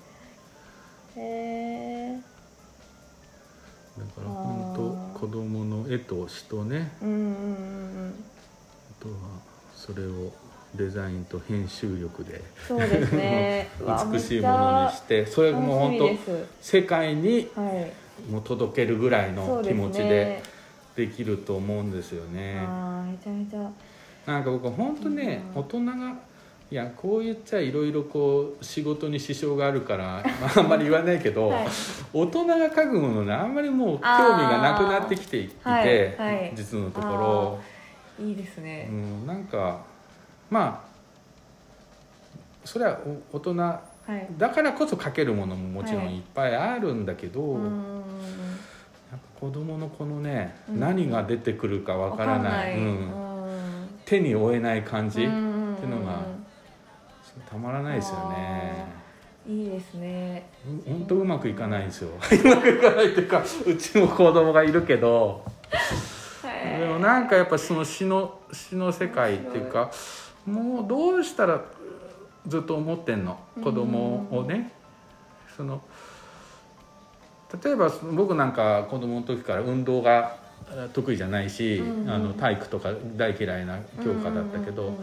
[1.16, 2.22] へえ
[3.98, 4.74] うんだから本
[5.16, 6.92] 当子供の絵と詩とね。
[7.04, 7.20] うんうんう
[8.08, 8.14] ん。
[9.00, 9.16] あとは
[9.76, 10.34] それを
[10.76, 12.42] デザインと編集力で。
[12.68, 13.68] そうですね。
[14.14, 16.10] 美しいものにしてそれもう本当
[16.62, 18.32] 世界にはい。
[18.32, 20.44] もう届けるぐらいの気持ちでね
[20.96, 22.62] できると思うんですよね。
[23.10, 23.72] めちゃめちゃ。
[24.26, 25.62] なんか僕本当ねうん。
[25.62, 26.16] 大人が
[26.70, 31.68] いやこう言っちゃいろいろこう仕事に支障があるから、まあ、あんまり言わないけど、はい。
[32.14, 36.54] 大人が描くものにあんまりもう興味がなくなってきていて、はいはい。
[36.56, 37.60] 実のところ、
[38.26, 38.88] いいですね。
[38.90, 39.82] う、ん、なんか
[40.52, 40.92] まあ
[42.64, 43.00] それは
[43.32, 43.82] お大人は
[44.18, 44.28] い。
[44.38, 48.02] だからこそ描けるものももちろんはいいっぱいあるんだけど、うんうんうん
[49.12, 50.80] やっぱ子供のこのね、うん。
[50.80, 52.84] 何が出てくるかわからない、うん。
[52.84, 53.90] うん。
[54.06, 56.22] 手に負えない感じ、っていうのが
[57.50, 58.86] たまらないですよね。
[59.46, 60.46] いいですね。
[60.86, 62.12] 本当うまくいかないんですよ。
[62.16, 65.44] うまくいかないっていうかうちも子供がいるけど。
[66.80, 69.92] でもなんかやっぱその詩の詩の世界っていうか
[70.46, 71.62] もうどうしたら
[72.48, 73.40] ずっと思ってんの？
[73.64, 74.72] 子供をね。
[75.56, 75.82] その
[77.64, 80.38] 例えば僕なんか子供の時から運動が
[80.94, 82.10] 得意じゃないし、うんうん。
[82.10, 84.94] あの体育とか大嫌いな教科だったけど、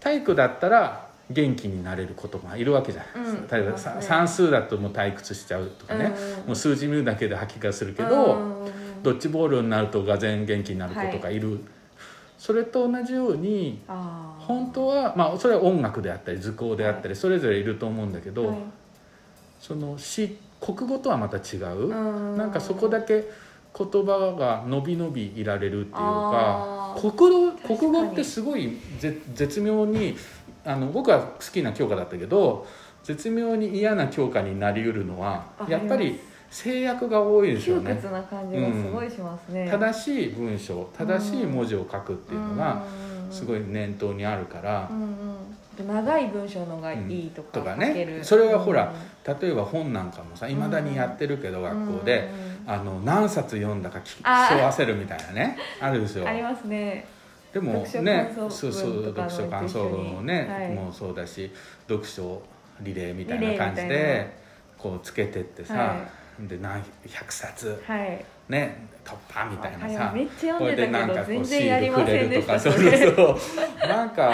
[0.00, 9.02] 体育だったら元気になれる子とかいるわけじゃない、うん例えばさ算数だともう退屈しちゃうとかね、うんうんもう数字見るだけで吐き気するけど、うん。
[9.02, 11.60] ドッジボールになるとがぜん元気になる子とかいる、
[12.38, 18.56] それと同じように本当はまあそれは音楽であったり図工であったりそれぞれいると思うんだけど、はい。
[19.60, 23.28] その詩国語とはまた違う、うんなんかそこだけ
[23.76, 30.16] 言葉が伸び伸びいられるっていうか国国語ってすごいぜ絶妙に
[30.64, 32.66] あの僕は好きな教科だったけど
[33.04, 36.18] 絶妙に嫌な教科になりうるのはあやっぱり
[36.50, 37.94] 制約が多いですよ窮ね。
[37.96, 42.82] 屈な感じがすごいしますね、正しい文章正しい文字を書くっていうのが
[43.30, 45.02] すごい、い念頭にあるからうん
[45.80, 48.20] うん、長い文章のがいいとか,、とかね。
[48.22, 48.92] それはほら
[49.40, 52.52] 例えば本なんかもさいまだにやってるけど学校でうん。
[52.52, 55.90] うんあの何冊読んだか競わせるみたいなねあ。
[55.90, 57.06] るんですよありますね。
[57.50, 60.72] でも読書ねそうそう読書感想文もね、はい。
[60.72, 61.50] もうそうだし
[61.88, 62.42] 読書
[62.82, 64.36] リレーみたいな感じで
[64.76, 65.96] こうつけてってさ、は
[66.46, 68.24] で何100冊はい。
[68.48, 73.88] ね突破みたいなさはいめっちゃ読んでたけどこれでなんかこう全シール然やりまくれるとかせんでしたそうそうそう。
[73.88, 74.32] なんか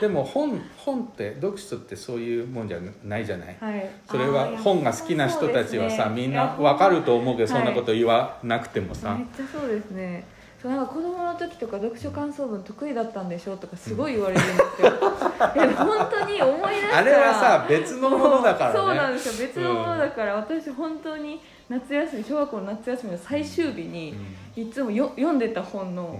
[0.00, 3.56] でも本本って読書ってそういうもんじゃないじゃない？
[3.58, 3.90] はい。
[4.10, 10.24] それは本が好きな人たちはさ、みんなわかると思うけどそんなこと言わなくてもさ、めっちゃそうですね
[10.66, 14.88] なんか子供の時とか読書感想文得意だったんでしょとかすごい言われるんですよ、
[15.54, 16.98] いや本当に思い出したら。
[16.98, 18.76] あれはさ別のものだからね。
[18.76, 24.14] そうなんですよ別のものだから、私本当に夏休み小学校の夏休みの最終日に、
[24.56, 26.18] いつもよ読んでた本の、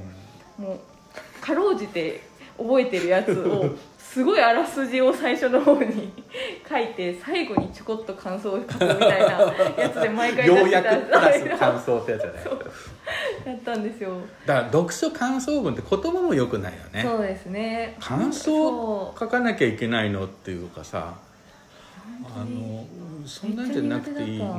[0.59, 2.21] もうかろうじて
[2.59, 6.11] 覚えてるやつを すごいあらすじを最初の方に
[6.67, 10.93] 書いて最後にちょこっと感想を書くみたいなやつで毎回出要してた。
[10.93, 12.45] 約プラス感想ってやつじゃない
[13.51, 17.03] やったんですよ、だから読書感想文って言葉もよくないよね。
[17.03, 17.97] そうですね。
[18.01, 21.15] 感想を書かなきゃいけないのっていうかさ
[22.25, 22.87] あの
[23.27, 24.53] そんなんじゃなくていい、うん、は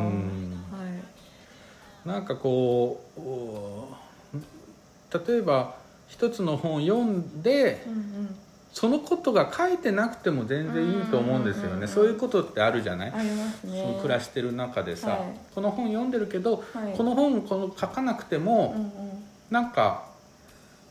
[2.06, 3.90] いなんかこうお
[5.28, 5.76] 例えば
[6.08, 8.36] 一つの本を読んでうんうん
[8.74, 13.82] そのことが書いてなくても全然いいと思うんですようんうんうんうんねそういうことってあるじゃない、ありますね。
[13.82, 15.20] その暮らしてる中でさ、はい。
[15.56, 16.94] この本読んでるけど、はい。
[16.96, 19.24] この本この書かなくても、うんうん。
[19.50, 20.06] なんか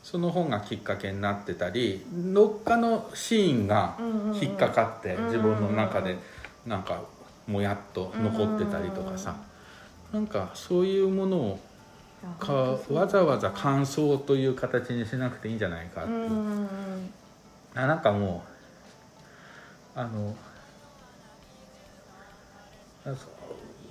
[0.02, 4.36] その本がきっかけになってたりどっかのシーンがうんうんうん。
[4.36, 6.16] 引っかかってうんうんうん自分の中で
[6.66, 7.02] なんか
[7.46, 9.36] もやっと残ってたりとかさ。
[10.12, 11.60] なんかそういうものを
[12.40, 12.52] か
[12.90, 16.18] わざわざ感想という形にしなくていいんじゃないかっていう。
[16.18, 16.66] うんうんうん
[17.76, 18.42] あなんかも
[19.94, 20.34] うあの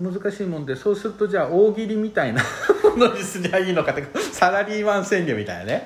[0.01, 2.43] 難しいもんでそうするとじゃあ大喜利みたいな
[2.83, 5.85] ものにすりゃいいのかってサラリーマン川柳みたいなね。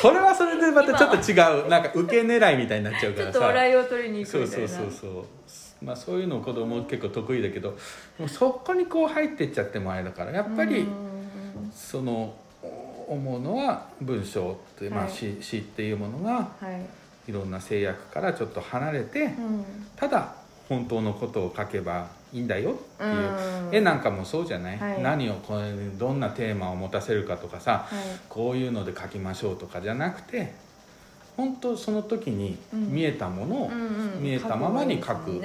[0.00, 4.68] それはそれでまたちょっと違うなんか受け狙いみたいになっちゃうかちょらさっと笑いを取りに行くそうみたいな。
[4.68, 5.24] そうそうそう
[5.84, 7.76] まあそういうの子供結構得意だけど
[8.18, 10.86] もうそこにこう入ってっちゃってもあれだからやっぱり
[11.74, 15.12] そのお思うのは文章って、まあ、はい。
[15.12, 16.80] 詩詩っていうものがうんはい
[17.28, 19.64] いろんな制約からちょっと離れて、うん。
[19.96, 20.34] ただ
[20.68, 23.74] 本当のことを書けばいいんだよっていう、うん。
[23.74, 25.02] 絵なんかもそうじゃない、はい。
[25.02, 27.98] 何をこれどんなテーマを持たせるかとかさはい。
[28.28, 30.54] こういうので書きましょうとかじゃなくて
[31.36, 32.92] 本当その時にうん。
[32.92, 33.70] 見えたものを、
[34.20, 35.42] 見えたままに書く。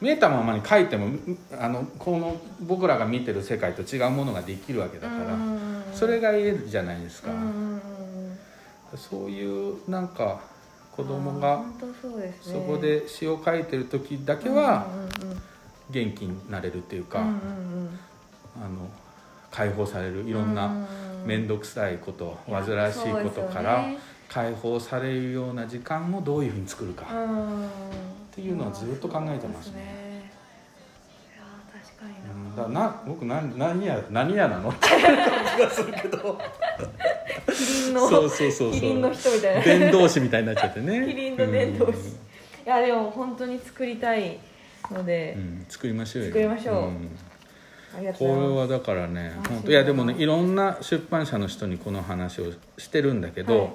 [0.00, 1.10] 見えたままに書いても
[1.58, 7.80] あのこの僕らが見てる世界と違うものができるわけだから、うんそれが絵じゃないですか、うん
[8.96, 10.40] そういうなんか
[10.92, 11.64] 子供が
[12.42, 14.86] そこで詩を書いてる時だけは
[15.90, 17.22] 元気になれるっていうか、あ
[18.68, 18.88] の
[19.50, 20.86] 解放されるいろんな
[21.24, 23.84] 面倒くさいこと煩わしいことから
[24.28, 27.06] 解放されるような時間をどういうふうに作るか、っ
[28.34, 30.30] ていうのはずっと考えてますねね
[31.34, 34.70] いやー確かにな、うんだな僕何何や何やなの？
[34.70, 36.38] っていう感じがするけど。
[37.46, 38.80] キリンのそうそうそうそう。
[38.80, 39.62] キリンの人みたいな。
[39.62, 41.06] 伝道師みたいになっちゃってね。
[41.06, 41.92] キリンの伝道師。
[41.92, 41.96] うん。
[41.96, 42.02] い
[42.66, 44.38] やでも本当に作りたい
[44.90, 45.66] ので、うん。
[45.68, 46.28] 作りましょうよ。
[46.30, 46.74] 作りましょう。
[46.90, 47.08] ん。
[47.96, 53.70] ありがとうこれございまはだからねあ本当いやでもねいろんな出版社の人にこの話をしてるんだけど、はい。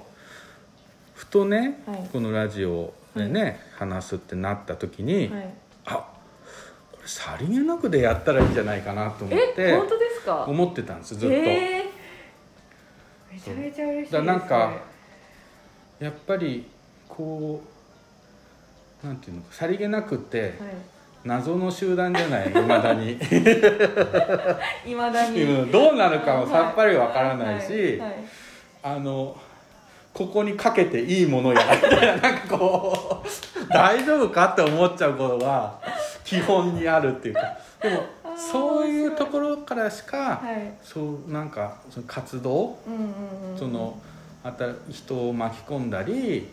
[1.16, 2.10] ふとね、はい。
[2.12, 5.32] このラジオでね、話すってなった時に、
[7.06, 10.46] さりげなくでやったらいいんじゃないかなと思ってえ本当ですか？
[10.48, 11.36] 思ってたんですずっと。
[11.36, 13.34] えー。
[13.34, 14.74] めちゃめちゃ嬉しいですだからなんか
[16.00, 16.66] やっぱり
[17.08, 17.62] こ
[19.04, 20.52] うなんていうのさりげなくってはい。
[21.26, 22.52] 謎の集団じゃない？
[22.52, 23.14] いまだに。
[24.86, 25.42] いまだに。
[25.42, 28.00] うんどうなるかもさっぱりわからないし、はい。
[28.00, 28.14] はい。
[28.84, 29.36] あの
[30.14, 35.80] ここにかけていいものやみたいななんかこう大丈夫かって思っちゃうことが
[36.26, 37.42] 基本にあるっていうか
[37.82, 38.04] でも
[38.36, 40.74] そういうところからしか、はい。
[40.84, 42.98] そうなんかその活動うんう
[43.50, 43.98] んうんその
[44.44, 46.50] あた人を巻き込んだり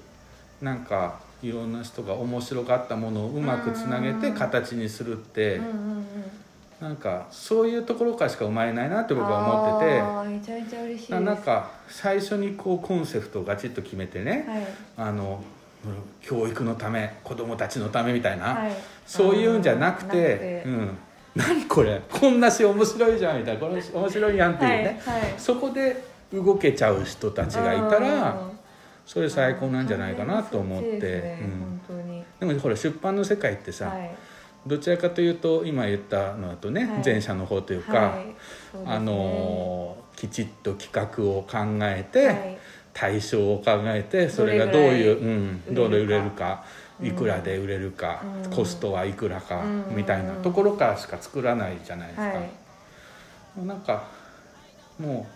[0.61, 4.35] なんかいろんな人が面白かったものをうまくつなげてうん。
[4.35, 6.05] 形にするってうんうんうん。
[6.81, 11.21] なんかそういうところからしか生まれないなって僕は思っててめちゃめちゃ嬉しいです。
[11.21, 14.45] なんか最初にこうコンセプトをガチッと決めてね
[14.97, 15.09] はい。
[15.09, 15.43] あの
[16.21, 18.73] 教育のため子供たちのためみたいな、はい。
[19.07, 20.99] そういうんじゃなくて「うん、
[21.35, 25.35] 何これこんな詩面白いじゃん」みたいな「これ面白いやん」っていうね、はいはい。
[25.37, 28.51] そこで動けちゃう人たちがいたらあ
[29.05, 31.39] それ最高なんじゃないかなと思って、ね
[31.91, 32.49] うん。
[32.49, 34.11] でもほら出版の世界ってさ、はい。
[34.67, 37.03] どちらかというと今言ったのだとね、はい。
[37.05, 38.15] 前者の方というか、
[38.75, 38.87] うね。
[38.87, 42.59] あのーきちっと企画を考えて、はい
[42.93, 46.65] 対象を考えてそれがどういううん、どれ売れるか
[47.03, 48.51] いくらで売れるか、うん。
[48.51, 49.97] コストはいくらか、うん。
[49.97, 52.23] みたいなところからしか作らないじゃないですか。
[52.23, 52.37] はい。
[53.57, 54.05] もうなんか
[54.99, 55.27] も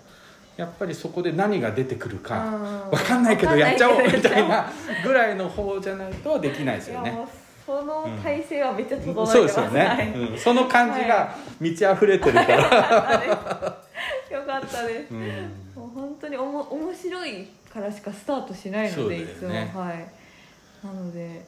[0.57, 4.71] うやっぱりそこで何が出てくるかわわかんないけどやっちゃおうみたいなな
[5.05, 7.14] ぐらいの方じゃないとできないですよね。
[7.66, 13.25] その体制はめっちゃ整えてます、そうですよね、うん、その感じが満ち溢れてるから、は
[14.31, 15.12] いよかったです。
[15.12, 15.66] うん
[16.27, 19.51] 当におも面白いからしかスタートしないので、いつも。
[19.51, 20.07] はい。
[20.85, 21.45] なので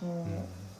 [0.00, 0.24] もう、うん。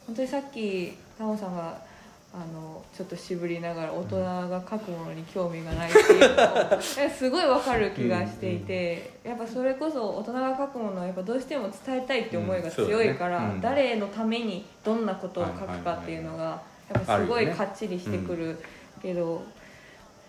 [0.07, 1.87] 本当にさっきタモさんが
[2.33, 13.49] あのちょっと渋りながら大人が書くものに興味がないっていうのを えすごいわかる気がしていて、やっぱそれこそ大人が書くものはやっぱどうしても伝えたいって思いが強いから、うん。
[13.49, 16.63] ねうん誰のためにどんなことを書くかっていうのが
[16.93, 18.59] やっぱすごいかっちりしてくる
[19.03, 19.43] けど、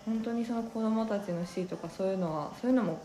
[0.06, 3.00] 本当にその子供たちの死とかそういうのはそういうのも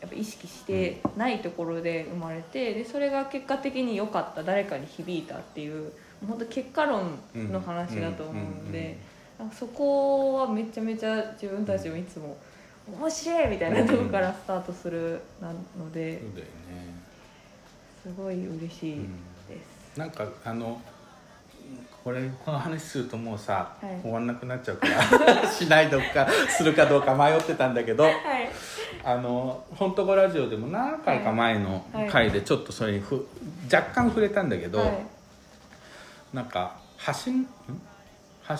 [0.00, 5.92] やっぱ意識してないところで生まれてでそれが結果的に良かった誰かに響いたっていう
[6.26, 8.34] 本当結果論の話だと思う
[8.66, 8.98] ので
[9.58, 12.36] そこはめちゃめちゃ自分たちもいつも
[12.98, 16.50] 面白いみたいなところからスタートするなのでそうだよね、
[18.02, 19.16] すごい嬉しいうん。
[19.48, 19.58] で
[19.94, 19.98] す。
[19.98, 20.80] なんかあの
[22.02, 24.00] これこの話するともうさ、はい。
[24.02, 28.14] 終わんなくなっちゃうから しないどっかするかどうか迷ってたんだけどはい。
[29.04, 33.26] あの「本当ごラジオ」でも何回か前の回でちょっとそれにふ
[33.72, 35.06] 若干触れたんだけど、はい。
[36.32, 36.76] なんか
[37.24, 37.46] 橋ん？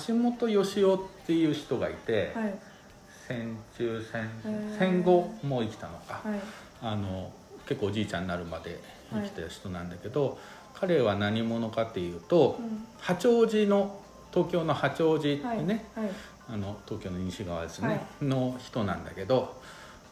[0.06, 2.54] 橋本義夫っていう人がいて、はい。
[3.26, 4.78] 戦中戦ー。
[4.78, 6.38] 戦後もう生きたのか、はい。
[6.82, 7.30] あの
[7.66, 8.78] 結構おじいちゃんになるまで
[9.12, 10.38] 生きてる人なんだけど、
[10.80, 12.86] 彼は何者かっていうと、うん。
[12.98, 14.00] 八王子の
[14.32, 15.78] 東京の八王子ね、はいはい。
[16.52, 18.24] あの東京の西側ですね、はい。
[18.24, 19.60] の人なんだけど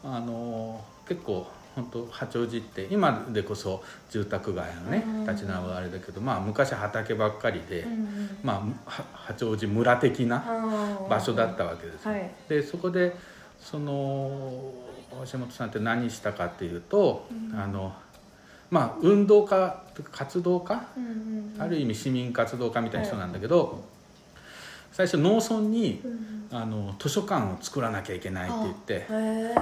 [0.04, 5.26] あの結構本当八王子って今でこそ住宅街のねうん。
[5.26, 8.38] 立ち並ぶあれだけどまあ昔畑ばっかりで、うんうん。
[8.42, 10.44] まあは八王子村的な
[11.08, 12.30] 場所だったわけですよ、はい。
[12.48, 13.16] でそこで
[13.60, 14.72] その
[15.32, 17.58] 橋本さんって何したかっていうと、うん。
[17.58, 17.92] あの
[18.70, 21.12] まあ運動家活動家、うんうん
[21.56, 21.62] うん。
[21.62, 23.84] ある意味市民活動家みたいな人なんだけど、
[24.92, 29.06] 最初農村にうんあの図書館を作らなきゃいけないって言って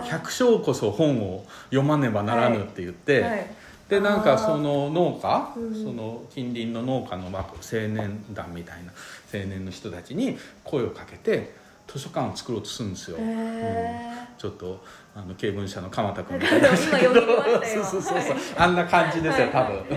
[0.09, 3.47] 百姓こそ本を読まねばならぬって言って、はい。
[3.89, 5.75] でなんかその農家、うん。
[5.75, 8.93] その近隣の農家のまあ青年団みたいな
[9.33, 11.55] 青年の人たちに声をかけて
[11.87, 13.17] 図書館を作ろうとするんですよ。
[13.21, 14.85] へちょっと
[15.19, 16.77] あの経文社の鎌田君ーみたいな。
[16.77, 19.79] そうそうそうそう、はいあんな感じですよ多分、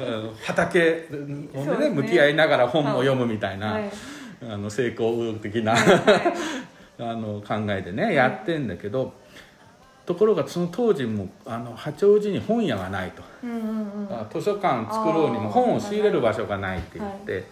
[0.00, 0.34] うん。
[0.42, 1.08] 畑
[1.52, 1.90] をねね。
[1.90, 3.90] 向き合いながら本も読むみたいな、はい。
[4.48, 5.74] あの成功的な、
[6.98, 9.12] あの考えでねやってんだけど、
[10.06, 14.08] ところがその当時もあの八王子に本屋がないと、うんうんうん。
[14.10, 17.44] あ図書館作ろうにも本を仕入れる場所がないって言って、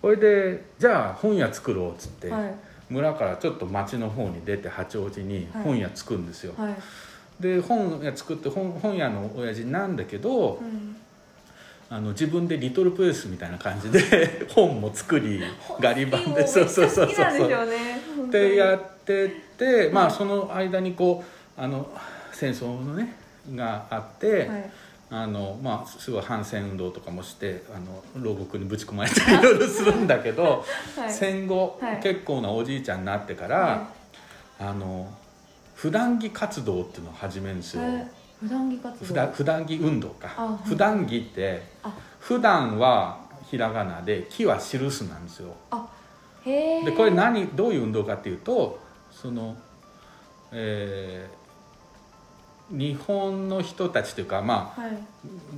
[0.00, 6.74] それでじゃあ本屋作ろうっつって、はい村からちょっと町の方に出て八王子に本屋作るんですよ、はい。
[7.40, 10.96] で本屋作って本本屋の親父なんだけど、うん。
[11.92, 15.42] あの自分でリトルプレスみたいな感じで 本も作り
[15.80, 16.46] ガリ版で。
[16.46, 17.14] そうそうそうそう。
[17.14, 18.44] しょうね本当に。
[18.44, 19.28] でやって
[19.58, 21.24] てまあその間にこ
[21.58, 21.88] うあの
[22.32, 23.14] 戦争のね
[23.54, 24.70] があって、はい
[25.12, 30.64] あのまあすごい反戦運動とかもしてあの牢獄にぶち込まれたりいろいろするんだけど、
[30.96, 31.12] はい。
[31.12, 32.00] 戦後、はい。
[32.00, 33.88] 結構なおじいちゃんになってから、は
[34.60, 35.12] あの
[35.74, 37.82] 普段着活動っていうのを始めるんですよ。
[37.84, 38.06] え
[38.40, 39.04] 普段着活動？
[39.04, 40.32] 普段普段着運動か。
[40.36, 40.68] あはい。
[40.68, 41.92] 普段着ってあ。
[42.20, 43.18] 普段は
[43.50, 45.54] ひらがなで木は記すなんですよ。
[45.70, 45.88] あ
[46.44, 48.78] へえでこれ何どういう運動かっていうと
[49.10, 49.56] その
[50.52, 51.39] えー
[52.70, 54.92] 日本の人たちというかまあはい。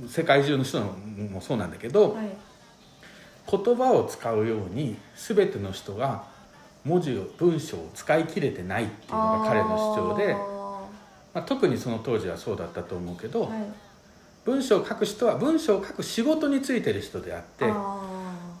[0.07, 2.27] 世界中の人もそうなんだけど、はい。
[3.49, 6.23] 言葉を使うように全ての人が
[6.85, 10.37] 文字を文章を使い切れてないっていうのが彼の主張であ
[11.33, 13.63] まあ、特にその当時はそうだったと思うけど、ーはい。
[14.45, 18.01] 文章を書く人は文章を書く仕事についてる人であってあ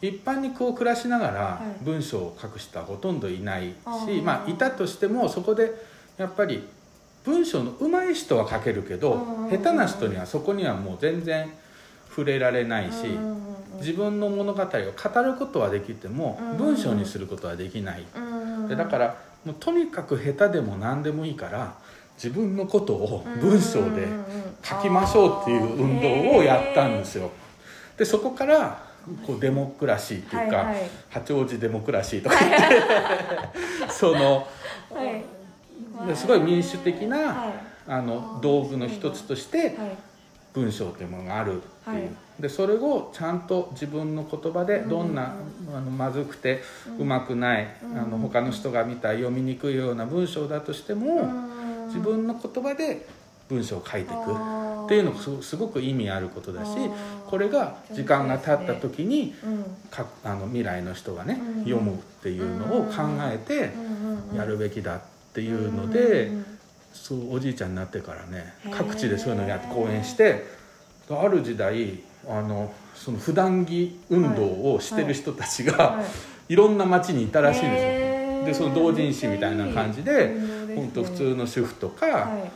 [0.01, 1.83] 一般にこう暮らしながらはい。
[1.83, 3.73] 文章を書く人はほとんどいない
[4.05, 5.71] し、まあいたとしてもそこで
[6.17, 6.63] やっぱり
[7.25, 11.51] 文章の上手い人は書けるけどうん下手な人にはそこにはもう全然
[12.09, 13.05] 触れられないし
[13.79, 18.05] 自分の物語を語ることはできてもうん文章にすることはできない。
[18.15, 21.75] うんでだからもうとにかく下手でも何でもいいから
[22.15, 24.07] 自分のことを文章で
[24.63, 27.29] 書きましょうっていう運動をやったんですよ。
[27.97, 28.81] でそこから
[29.25, 30.89] こうデモクラシーっていうか、はいはい。
[31.09, 32.35] 八王子デモクラシーとか。
[32.39, 32.57] 言っ
[33.87, 34.47] てその
[34.93, 35.23] はい。
[35.42, 35.42] で
[36.15, 37.53] すごい民主的な、はい。
[37.85, 39.97] あの道具の一つとしてはい。
[40.53, 42.09] 文章というものがあるっていう、はい。
[42.39, 45.33] でそれをちゃんと自分の言葉でどんな、
[45.73, 46.61] あのまずくて
[46.99, 47.97] うまくない、うん。
[47.97, 51.27] あの他の人が見た読みにくいような文章だとしても、
[51.87, 53.07] 自分の言葉で
[53.49, 54.63] 文章を書いていく。
[54.83, 56.71] っていうのがすすごく意味あることだし
[57.25, 59.63] これが時間が経った時にうん。
[59.89, 61.63] かあの未来の人がねうん。
[61.63, 63.71] 読むっていうのを考えて
[64.37, 66.45] やるべきだっていうのうんでうん
[66.93, 70.45] そうおじいちゃんになってからね各地でそういうのをやって講演して
[71.09, 76.05] ある時代あのその普段着運動をしてる人たちがはい。
[76.49, 78.45] いろんな町にいたらしいんですよ。
[78.45, 80.35] でその同人誌みたいな感じで
[80.75, 82.51] 本当普通の主婦とか、はい。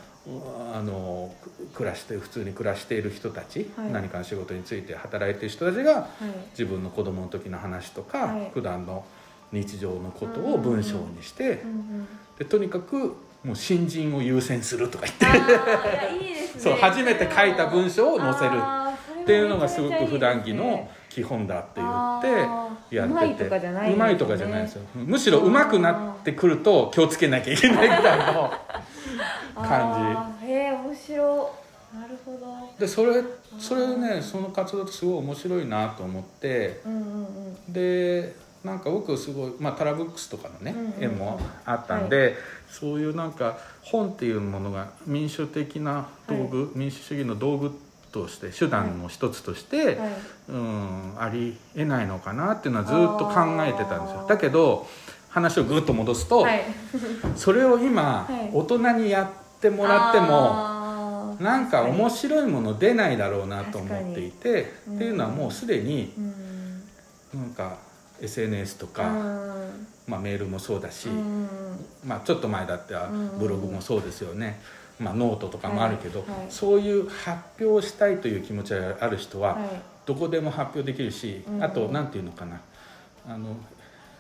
[0.74, 3.92] あのく暮らして普通に暮らしている人たち、はい。
[3.92, 6.06] 何かの仕事について働いている人たちがはい。
[6.52, 8.52] 自分の子供の時の話とか、はい。
[8.54, 9.06] 普段の
[9.52, 11.64] 日常のことを文章にして、
[12.38, 15.26] でとにかくもう新人を優先するとか言って。
[15.26, 16.36] いやいね。
[16.58, 18.52] そう初めて書いた文章を載せる。
[19.24, 23.94] っていうのがすごく普段着のね基本だって言あってーやってて。
[23.94, 24.84] うまいとかじゃないんですよ。
[24.96, 28.52] むしろうまくなってくると気をつけなきゃいけないぐらいの
[29.56, 31.52] 感あーへえ面白
[31.94, 31.98] い。
[32.00, 32.70] なるほど。
[32.76, 33.22] じでそれ
[33.60, 36.80] それねその活動ってすごい面白いなと思って。
[36.86, 37.02] うんうん
[37.68, 37.74] うん。
[37.74, 38.34] で
[38.68, 41.04] なんか僕すごい、まあ、タラブックスとかのね、うんうんうん。
[41.04, 42.36] 絵もあったんで、
[42.70, 47.72] そういうなんか本っていうものが民主的な道具、民主主義の道具
[48.12, 49.98] として手段の一つとして、はい。
[50.50, 54.26] うんありえないのかなっていうのはずっと考えてたんですよ。
[54.28, 54.88] だけど
[55.30, 56.64] 話をぐっと戻すと、はい。
[57.36, 58.50] それを今、はい。
[58.54, 66.84] 大人にやってもらってもなんか面白いもの出ないだろうなと思っていて、っていうのはもうすでににうん。
[67.34, 67.78] なんか
[68.22, 69.88] SNS というか、ん。
[70.08, 71.48] まあ、メールもそうだし、うん。
[72.06, 73.38] まあ、ちょっと前だってはうん。
[73.40, 74.60] ブログもそうですよね、
[75.00, 76.46] まあ、ノートとかもあるけど、はいはい。
[76.50, 79.82] そういう発表したいという気持ちがある人は、はい。
[80.06, 81.64] どこでも発表できるし、うん。
[81.64, 82.62] あと何て言うのかな。
[83.30, 83.58] あの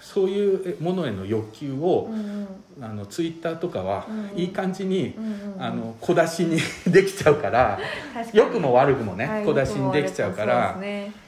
[0.08, 2.47] そういうものへの欲求をう、ん
[2.80, 5.16] あのツイッターとかはうんいい感じに、
[5.60, 7.78] あの 小出しにできちゃうから
[8.32, 10.80] 良くも悪くもね、はい小出しにできちゃうから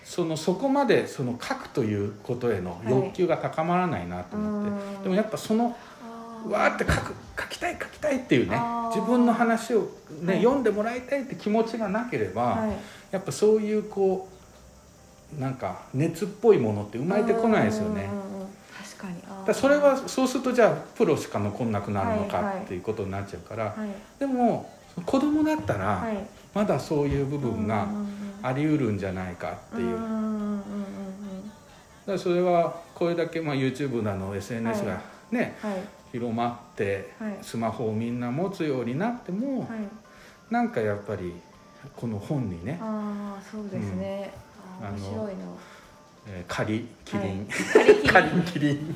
[0.06, 5.76] そのそこまでその書くということへの欲求が高まらないなと思って、うんでもやっぱその
[6.48, 8.58] わーって書く書きたい書きたいっていうね
[8.96, 9.90] 自分の話を、
[10.22, 10.38] ねはい。
[10.38, 12.72] 読んでもらいたいって気持ちがなければ、はい。
[13.12, 14.30] やっぱそういうこ
[15.38, 18.10] うなんか熱っぽいものって生まれてこないですよね。
[19.46, 24.20] だそれはそうするとじゃあプロしか残んなくなるのかっていうことになっちゃうから、はい。
[24.20, 24.70] でも
[25.06, 26.18] 子供だったらはい。
[26.54, 27.88] まだそういう部分が
[28.42, 30.00] あり得るんじゃないかっていう、
[32.08, 35.00] だそれはこれだけまあ YouTube だの SNS が
[35.32, 35.74] ね、はい。
[36.12, 37.38] 広まってはい。
[37.44, 39.68] スマホをみんな持つようになっても、はい。
[40.50, 41.34] なんかやっぱり
[41.96, 44.34] この本にねああそうですね、
[44.82, 45.46] あ面白いな
[46.32, 48.96] 「えー、仮キリン」仮仮キリン」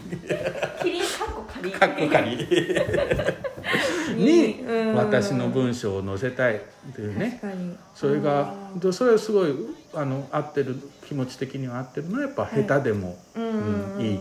[0.82, 1.72] キリンかっこ仮。
[1.72, 2.38] かっこ仮。
[4.16, 4.96] にうん。
[4.96, 6.60] 私の文章を載せたいっ
[6.94, 7.42] ていうね。
[7.96, 8.54] それが
[8.92, 9.54] それはすごい
[9.94, 10.78] あの合ってる
[11.08, 13.48] 気持ち的には合ってるのはやっぱ下手でも、ーうん。
[13.48, 14.20] うんうんいい。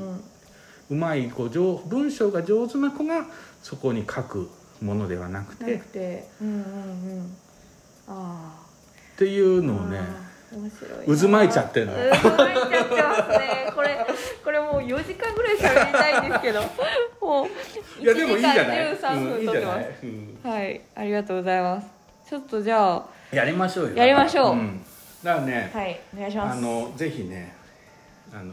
[0.91, 3.27] うまい子上文章が上手な子が
[3.63, 4.49] そこに書く
[4.81, 5.73] ものではなくて。
[5.77, 6.29] なくて。
[6.41, 7.37] うんうんうん。
[8.09, 8.63] ああ
[9.15, 10.01] っていうのをね
[11.07, 13.73] 渦巻いちゃってんの渦巻いちゃってますね。
[13.75, 14.07] これ
[14.45, 16.61] これもう4時間ぐらい喋りたいんですけど。
[17.21, 18.93] もういやでもいいんじゃない。
[18.93, 19.91] 1時間13分うんいいんじゃない。
[20.03, 20.39] うん。
[20.43, 21.87] はいありがとうございます。
[22.29, 23.97] ちょっとじゃあやりましょうよ。
[23.97, 24.57] やりましょう。
[24.57, 24.85] ん。
[25.23, 26.59] だからね、はいお願いします。
[26.59, 27.55] あのぜひね
[28.33, 28.53] あの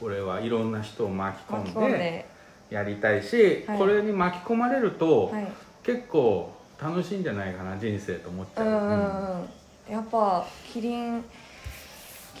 [0.00, 2.26] これはいろんな人を巻き込んで
[2.70, 3.78] やりたいし、はい。
[3.78, 5.46] これに巻き込まれると、はい。
[5.84, 6.52] 結構
[6.82, 9.40] 楽しいんじゃないかな人生と思っちゃう、うんうん。
[9.40, 9.48] うん
[9.88, 11.24] やっぱキリン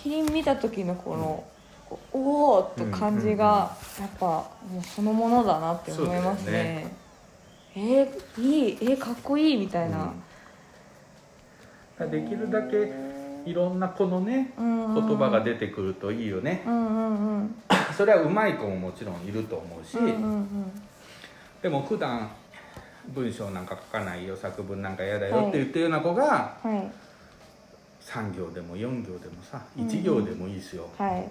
[0.02, 1.44] キリン見た時のこの、
[2.12, 6.92] おおーっと感じがやっぱもうそのものだなって思いますね。
[7.76, 10.12] えー、いいえー、かっこいいみたいな、
[12.00, 12.10] うん。
[12.10, 12.92] できるだけ
[13.46, 17.54] いろんなこのねうん言葉が出てくるといいよね、うんうんうん。
[17.96, 20.82] それはうまい子ももちろんいると思うし、うんうん
[21.62, 22.30] でも普段
[23.08, 26.92] 文章なんか書かないよ作文なんか嫌だよって言ってるような子がうんはい
[28.06, 29.86] 3行でも4行でもさうん。
[29.86, 31.28] 1行でもいいですよ、はい。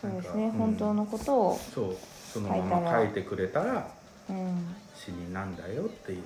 [0.00, 0.50] そうですね、うん。
[0.52, 1.96] 本当のことを、そう。
[2.32, 3.88] そのまま書いてくれたら
[4.28, 4.74] うん。
[4.94, 6.24] 死になんだよっていうね、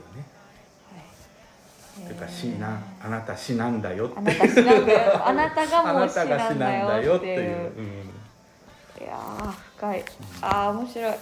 [2.03, 2.14] はい。
[2.14, 4.14] てか死なあなた死なんだよって。
[4.18, 5.26] あなた死なんだよ。
[5.28, 6.09] あなたがあなもう。
[6.09, 9.05] 死たが死なんだだよってていうう、うん。
[9.05, 10.05] いやー深い。
[10.41, 11.14] あー面白い。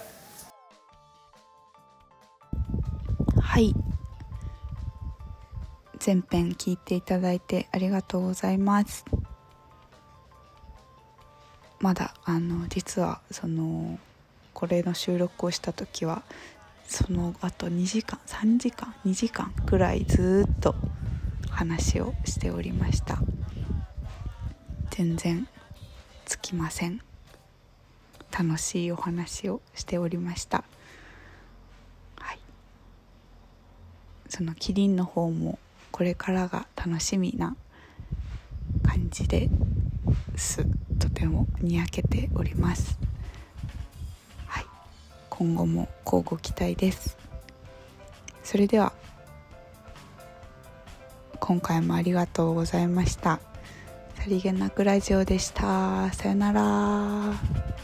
[3.41, 3.75] はい
[6.07, 9.03] 全編聞いていただいてありがとうございます。
[11.81, 13.99] まだあの実はその
[14.53, 16.23] これの収録をした時は
[16.87, 20.75] その後2時間3時間2時間ぐらいずっと
[21.49, 23.17] 話をしておりました。
[24.91, 25.45] 全然
[26.23, 27.01] つきません。
[28.31, 30.63] 楽しいお話をしておりました。
[32.17, 32.39] はい。
[34.29, 35.59] そのキリンの方も
[35.97, 37.55] これからが楽しみな
[38.83, 39.49] 感じで
[40.35, 40.63] す。
[40.99, 42.99] とてもにやけております。
[44.45, 44.65] はい。
[45.31, 47.17] 今後も乞うご期待です。
[48.43, 48.93] それでは
[51.39, 53.39] 今回もありがとうございました。
[54.17, 56.13] さりげなくラジオでした。
[56.13, 57.76] さよなら。